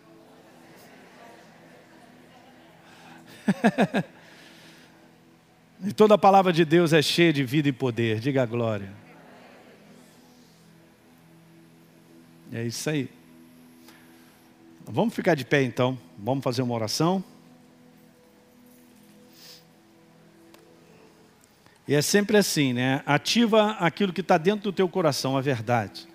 [5.84, 8.18] e toda a palavra de Deus é cheia de vida e poder.
[8.18, 8.92] Diga a glória.
[12.52, 13.08] É isso aí.
[14.84, 15.98] Vamos ficar de pé então.
[16.18, 17.22] Vamos fazer uma oração.
[21.86, 23.02] E é sempre assim, né?
[23.06, 26.08] Ativa aquilo que está dentro do teu coração, a verdade.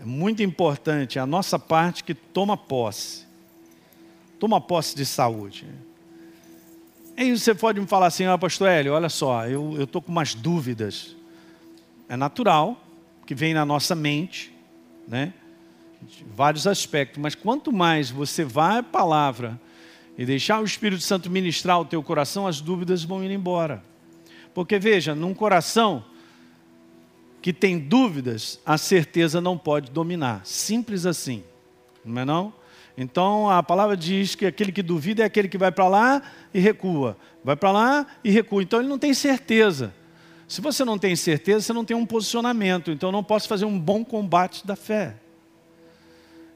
[0.00, 3.26] É muito importante a nossa parte que toma posse.
[4.38, 5.66] Toma posse de saúde.
[7.22, 10.34] E você pode me falar assim, ah, pastor Hélio, olha só, eu estou com umas
[10.34, 11.14] dúvidas.
[12.08, 12.82] É natural
[13.26, 14.50] que vem na nossa mente,
[15.06, 15.34] né?
[16.34, 19.60] Vários aspectos, mas quanto mais você vai à palavra
[20.16, 23.84] e deixar o Espírito Santo ministrar o teu coração, as dúvidas vão ir embora.
[24.54, 26.02] Porque veja, num coração
[27.42, 30.40] que tem dúvidas, a certeza não pode dominar.
[30.46, 31.44] Simples assim.
[32.02, 32.59] Não é não?
[32.96, 36.22] Então a palavra diz que aquele que duvida é aquele que vai para lá
[36.52, 37.16] e recua.
[37.42, 38.62] Vai para lá e recua.
[38.62, 39.94] Então ele não tem certeza.
[40.46, 42.90] Se você não tem certeza, você não tem um posicionamento.
[42.90, 45.14] Então eu não posso fazer um bom combate da fé.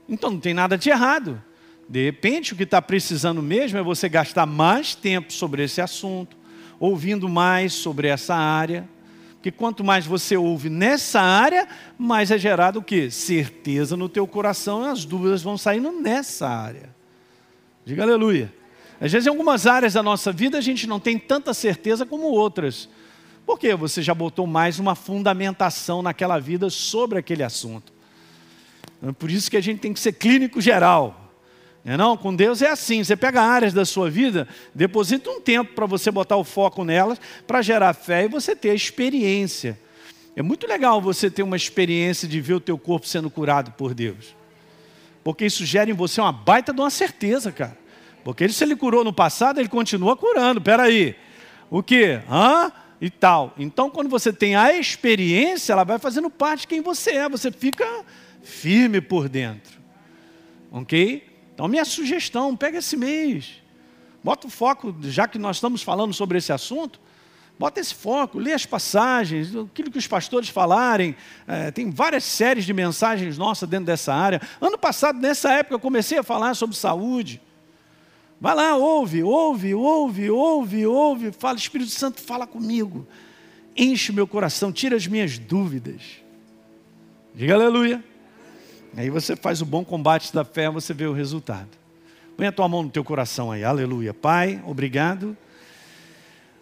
[0.09, 1.43] Então não tem nada de errado.
[1.89, 6.37] De repente, o que está precisando mesmo é você gastar mais tempo sobre esse assunto,
[6.80, 8.89] ouvindo mais sobre essa área.
[9.45, 11.68] Porque quanto mais você ouve nessa área,
[11.99, 13.11] mais é gerado o quê?
[13.11, 16.88] Certeza no teu coração e as dúvidas vão saindo nessa área.
[17.84, 18.51] Diga aleluia.
[18.99, 22.24] Às vezes em algumas áreas da nossa vida a gente não tem tanta certeza como
[22.24, 22.88] outras.
[23.45, 23.74] Por quê?
[23.74, 27.92] Você já botou mais uma fundamentação naquela vida sobre aquele assunto.
[29.07, 31.24] É por isso que a gente tem que ser clínico geral.
[31.85, 35.74] É não, com Deus é assim, você pega áreas da sua vida, deposita um tempo
[35.74, 39.78] para você botar o foco nelas, para gerar fé e você ter a experiência.
[40.35, 43.93] É muito legal você ter uma experiência de ver o teu corpo sendo curado por
[43.93, 44.35] Deus.
[45.22, 47.76] Porque isso gera em você uma baita de uma certeza, cara.
[48.24, 50.61] Porque se ele curou no passado, ele continua curando.
[50.61, 51.14] Peraí,
[51.70, 52.20] o que?
[52.28, 52.72] Hã?
[53.01, 53.53] E tal.
[53.59, 57.28] Então, quando você tem a experiência, ela vai fazendo parte de quem você é.
[57.28, 57.87] Você fica
[58.43, 59.78] firme por dentro.
[60.72, 61.34] Ok?
[61.55, 63.63] Então, minha sugestão, pega esse mês,
[64.23, 67.01] bota o foco, já que nós estamos falando sobre esse assunto,
[67.57, 71.15] bota esse foco, lê as passagens, aquilo que os pastores falarem,
[71.47, 74.41] é, tem várias séries de mensagens nossas dentro dessa área.
[74.61, 77.41] Ano passado, nessa época, eu comecei a falar sobre saúde.
[78.41, 83.07] Vai lá, ouve, ouve, ouve, ouve, ouve, fala, Espírito Santo, fala comigo.
[83.77, 86.03] Enche meu coração, tira as minhas dúvidas.
[87.33, 88.03] Diga aleluia.
[88.97, 91.68] Aí você faz o bom combate da fé, você vê o resultado.
[92.36, 94.14] Põe a tua mão no teu coração aí, aleluia.
[94.14, 95.36] Pai, obrigado,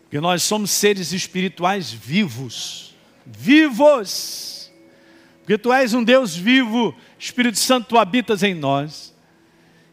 [0.03, 2.95] porque nós somos seres espirituais vivos,
[3.27, 4.71] vivos,
[5.41, 9.13] porque tu és um Deus vivo, Espírito Santo, tu habitas em nós.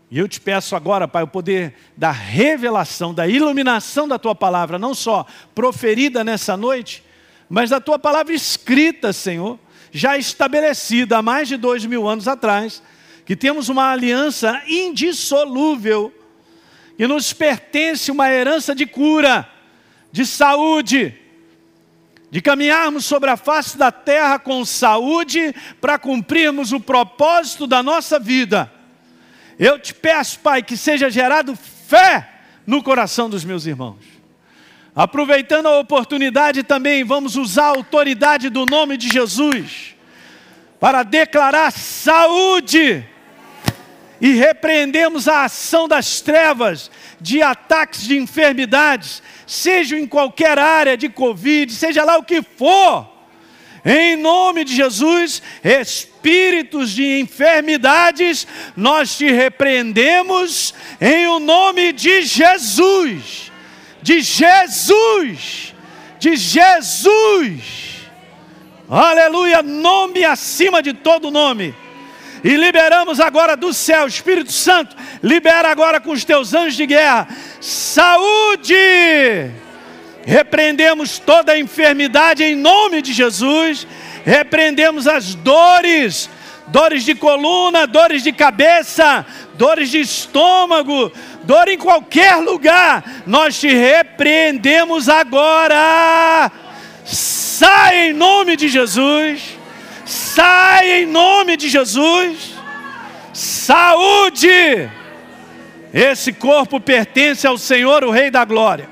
[0.10, 4.80] E eu te peço agora, Pai, o poder da revelação, da iluminação da tua palavra,
[4.80, 7.04] não só proferida nessa noite,
[7.50, 9.60] mas da tua palavra escrita, Senhor
[9.92, 12.82] já estabelecida há mais de dois mil anos atrás,
[13.26, 16.14] que temos uma aliança indissolúvel,
[16.98, 19.48] que nos pertence uma herança de cura,
[20.12, 21.16] de saúde,
[22.32, 28.20] de caminharmos sobre a face da terra com saúde para cumprirmos o propósito da nossa
[28.20, 28.72] vida.
[29.58, 34.19] Eu te peço, Pai, que seja gerado fé no coração dos meus irmãos.
[34.96, 39.96] Aproveitando a oportunidade também, vamos usar a autoridade do nome de Jesus
[40.80, 43.06] para declarar saúde
[44.22, 51.08] e repreendemos a ação das trevas, de ataques de enfermidades, seja em qualquer área de
[51.08, 53.08] Covid, seja lá o que for.
[53.86, 63.49] Em nome de Jesus, espíritos de enfermidades, nós te repreendemos em o nome de Jesus.
[64.02, 65.74] De Jesus.
[66.20, 67.90] De Jesus.
[68.90, 71.76] Aleluia, nome acima de todo nome.
[72.44, 77.28] E liberamos agora do céu, Espírito Santo, libera agora com os teus anjos de guerra,
[77.60, 78.74] saúde.
[80.26, 83.86] Repreendemos toda a enfermidade em nome de Jesus,
[84.24, 86.30] repreendemos as dores,
[86.68, 89.26] dores de coluna, dores de cabeça,
[89.56, 91.12] dores de estômago,
[91.50, 96.52] dor em qualquer lugar, nós te repreendemos agora.
[97.06, 99.60] Sai em nome de Jesus
[100.10, 102.56] Sai em nome de Jesus.
[103.32, 104.90] Saúde!
[105.94, 108.90] Esse corpo pertence ao Senhor, o Rei da Glória.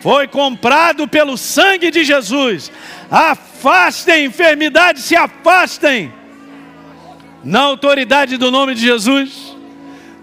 [0.00, 2.70] Foi comprado pelo sangue de Jesus.
[3.10, 6.12] Afastem enfermidades, se afastem.
[7.42, 9.51] Na autoridade do nome de Jesus.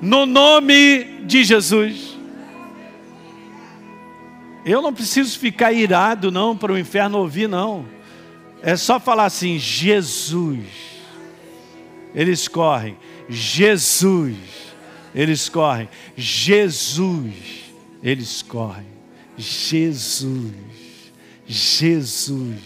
[0.01, 2.17] No nome de Jesus.
[4.65, 7.85] Eu não preciso ficar irado, não, para o inferno ouvir, não.
[8.61, 10.65] É só falar assim: Jesus.
[12.13, 12.97] Eles correm.
[13.27, 14.35] Jesus.
[15.13, 15.89] Eles correm.
[16.15, 17.33] Jesus.
[18.01, 18.87] Eles correm.
[19.37, 20.53] Jesus.
[21.45, 22.59] Jesus.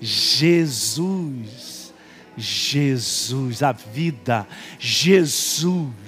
[0.00, 1.92] Jesus.
[2.36, 3.62] Jesus.
[3.62, 4.46] A vida.
[4.78, 5.99] Jesus.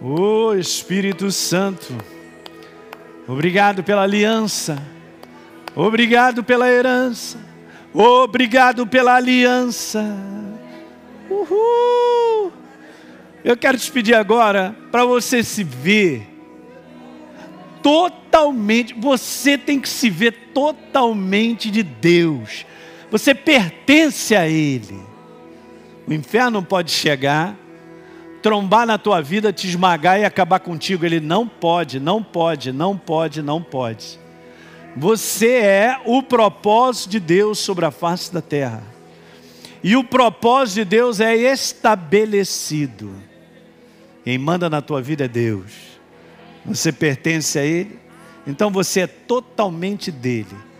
[0.00, 1.94] Oh Espírito Santo,
[3.28, 4.82] obrigado pela aliança,
[5.76, 7.38] obrigado pela herança,
[7.92, 10.16] obrigado pela aliança.
[11.28, 12.50] Uhul.
[13.44, 16.26] Eu quero te pedir agora para você se ver
[17.82, 22.64] totalmente, você tem que se ver totalmente de Deus
[23.12, 24.98] você pertence a Ele.
[26.08, 27.54] O inferno pode chegar,
[28.40, 31.04] trombar na tua vida, te esmagar e acabar contigo.
[31.04, 34.18] Ele não pode, não pode, não pode, não pode.
[34.96, 38.82] Você é o propósito de Deus sobre a face da terra.
[39.84, 43.12] E o propósito de Deus é estabelecido.
[44.24, 45.70] Quem manda na tua vida é Deus.
[46.64, 47.98] Você pertence a Ele,
[48.46, 50.71] então você é totalmente dele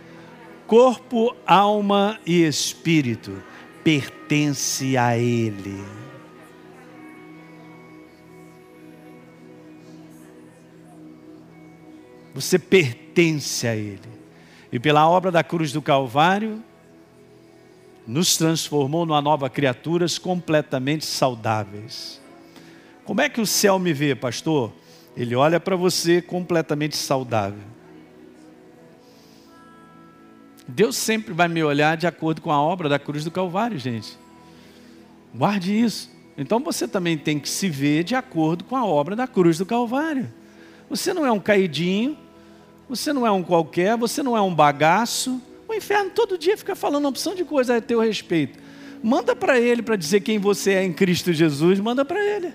[0.73, 3.43] corpo, alma e espírito
[3.83, 5.85] pertence a Ele.
[12.33, 13.99] Você pertence a Ele.
[14.71, 16.63] E pela obra da cruz do Calvário,
[18.07, 22.19] nos transformou numa nova criaturas completamente saudáveis.
[23.05, 24.73] Como é que o céu me vê, pastor?
[25.15, 27.72] Ele olha para você completamente saudável.
[30.67, 34.17] Deus sempre vai me olhar de acordo com a obra da cruz do Calvário, gente.
[35.33, 36.09] Guarde isso.
[36.37, 39.65] Então você também tem que se ver de acordo com a obra da cruz do
[39.65, 40.31] Calvário.
[40.89, 42.17] Você não é um caidinho,
[42.87, 45.41] você não é um qualquer, você não é um bagaço.
[45.67, 48.59] O inferno todo dia fica falando uma opção de coisa a teu respeito.
[49.01, 52.53] Manda para ele para dizer quem você é em Cristo Jesus, manda para ele.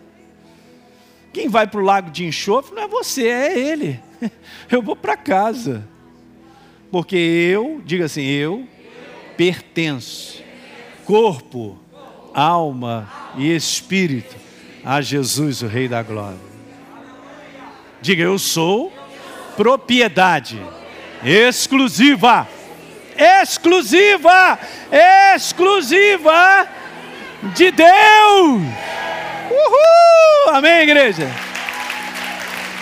[1.33, 4.01] Quem vai para o lago de enxofre não é você, é ele.
[4.71, 5.87] Eu vou para casa.
[6.91, 8.66] Porque eu, diga assim, eu
[9.36, 10.43] pertenço,
[11.05, 11.78] corpo,
[12.34, 14.34] alma e espírito
[14.84, 16.39] a Jesus, o Rei da Glória.
[18.01, 18.93] Diga, eu sou
[19.57, 20.61] propriedade
[21.24, 22.49] exclusiva,
[23.16, 24.59] exclusiva,
[25.34, 26.68] exclusiva
[27.55, 28.62] de Deus.
[29.51, 30.55] Uhul!
[30.55, 31.28] Amém, igreja?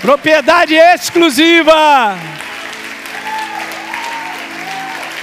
[0.01, 2.36] Propriedade exclusiva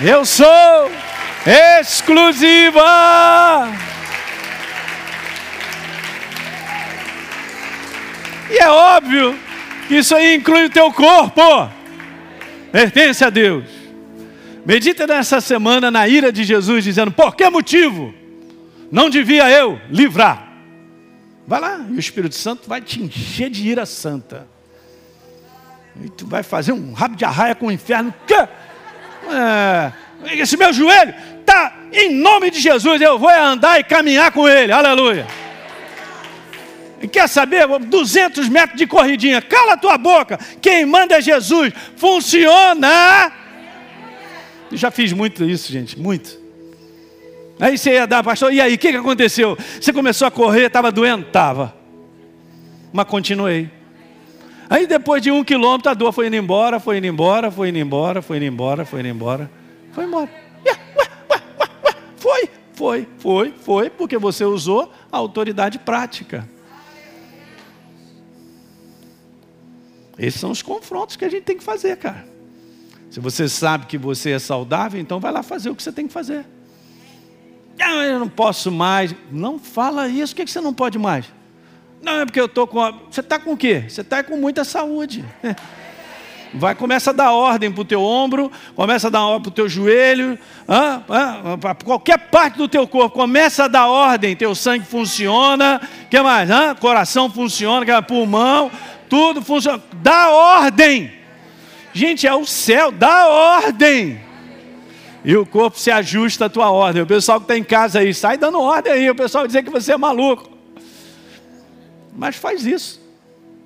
[0.06, 0.92] eu sou
[1.80, 2.82] exclusiva.
[8.50, 9.40] E é óbvio
[9.90, 11.42] Isso aí inclui o teu corpo.
[12.72, 13.66] Pertence a Deus.
[14.66, 18.14] Medita nessa semana na ira de Jesus, dizendo: Por que motivo
[18.92, 20.52] não devia eu livrar?
[21.46, 24.48] Vai lá, e o Espírito Santo vai te encher de ira santa.
[26.02, 28.14] E tu vai fazer um rabo de arraia com o inferno.
[29.34, 29.92] É,
[30.40, 33.02] esse meu joelho está em nome de Jesus.
[33.02, 34.72] Eu vou andar e caminhar com ele.
[34.72, 35.26] Aleluia.
[37.12, 37.68] Quer saber?
[37.68, 39.42] 200 metros de corridinha.
[39.42, 40.40] Cala tua boca.
[40.62, 41.74] Quem manda é Jesus.
[41.98, 43.32] Funciona.
[44.72, 46.00] Eu já fiz muito isso, gente.
[46.00, 46.42] Muito.
[47.60, 49.58] Aí você ia dar, pastor, e aí, o que, que aconteceu?
[49.80, 51.28] Você começou a correr, estava doendo?
[51.28, 51.76] Estava.
[52.92, 53.70] Mas continuei.
[54.70, 57.78] Aí depois de um quilômetro, a dor foi indo embora, foi indo embora, foi indo
[57.78, 59.52] embora, foi indo embora, foi indo embora.
[59.92, 60.30] Foi embora.
[62.18, 66.48] Foi, foi, foi, foi, porque você usou a autoridade prática.
[70.18, 72.26] Esses são os confrontos que a gente tem que fazer, cara.
[73.10, 76.08] Se você sabe que você é saudável, então vai lá fazer o que você tem
[76.08, 76.46] que fazer.
[77.80, 79.14] Ah, eu não posso mais.
[79.32, 80.34] Não fala isso.
[80.34, 81.26] O que você não pode mais?
[82.04, 82.80] Não, é porque eu estou com.
[83.10, 83.86] Você está com o quê?
[83.88, 85.24] Você está com muita saúde.
[86.56, 89.54] Vai, começa a dar ordem para o teu ombro, começa a dar ordem para o
[89.54, 90.38] teu joelho,
[90.68, 95.82] para qualquer parte do teu corpo, começa a dar ordem, teu sangue funciona,
[96.12, 96.48] que mais?
[96.80, 98.70] Coração funciona, que é pulmão,
[99.10, 99.82] tudo funciona.
[99.94, 101.12] Dá ordem.
[101.92, 104.22] Gente, é o céu, dá ordem.
[105.26, 107.02] E o corpo se ajusta à tua ordem.
[107.02, 109.10] O pessoal que está em casa aí, sai dando ordem aí.
[109.10, 110.53] O pessoal dizer que você é maluco.
[112.16, 113.02] Mas faz isso.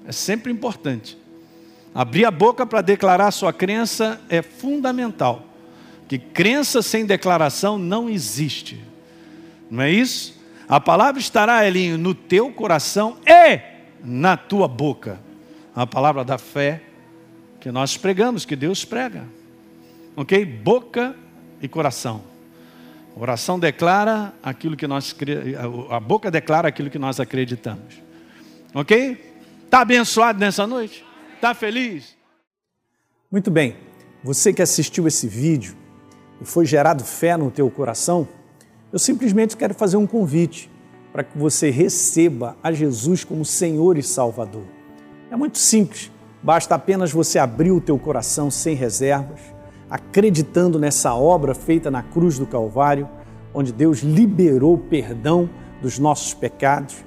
[0.05, 1.17] É sempre importante.
[1.93, 5.45] Abrir a boca para declarar sua crença é fundamental.
[6.07, 8.79] Que crença sem declaração não existe.
[9.69, 10.37] Não é isso?
[10.69, 13.59] A palavra estará, Elinho, no teu coração e
[14.03, 15.19] na tua boca.
[15.75, 16.81] A palavra da fé
[17.59, 19.25] que nós pregamos, que Deus prega.
[20.15, 20.45] Ok?
[20.45, 21.15] Boca
[21.61, 22.23] e coração.
[23.15, 25.15] A oração declara aquilo que nós
[25.89, 28.06] a boca declara aquilo que nós acreditamos.
[28.79, 29.17] OK?
[29.71, 31.03] Tá abençoado nessa noite?
[31.41, 32.15] Tá feliz?
[33.31, 33.75] Muito bem.
[34.23, 35.75] Você que assistiu esse vídeo
[36.39, 38.27] e foi gerado fé no teu coração,
[38.93, 40.69] eu simplesmente quero fazer um convite
[41.11, 44.65] para que você receba a Jesus como Senhor e Salvador.
[45.31, 46.11] É muito simples.
[46.43, 49.39] Basta apenas você abrir o teu coração sem reservas
[49.89, 53.09] acreditando nessa obra feita na cruz do Calvário,
[53.55, 55.49] onde Deus liberou perdão
[55.81, 57.06] dos nossos pecados,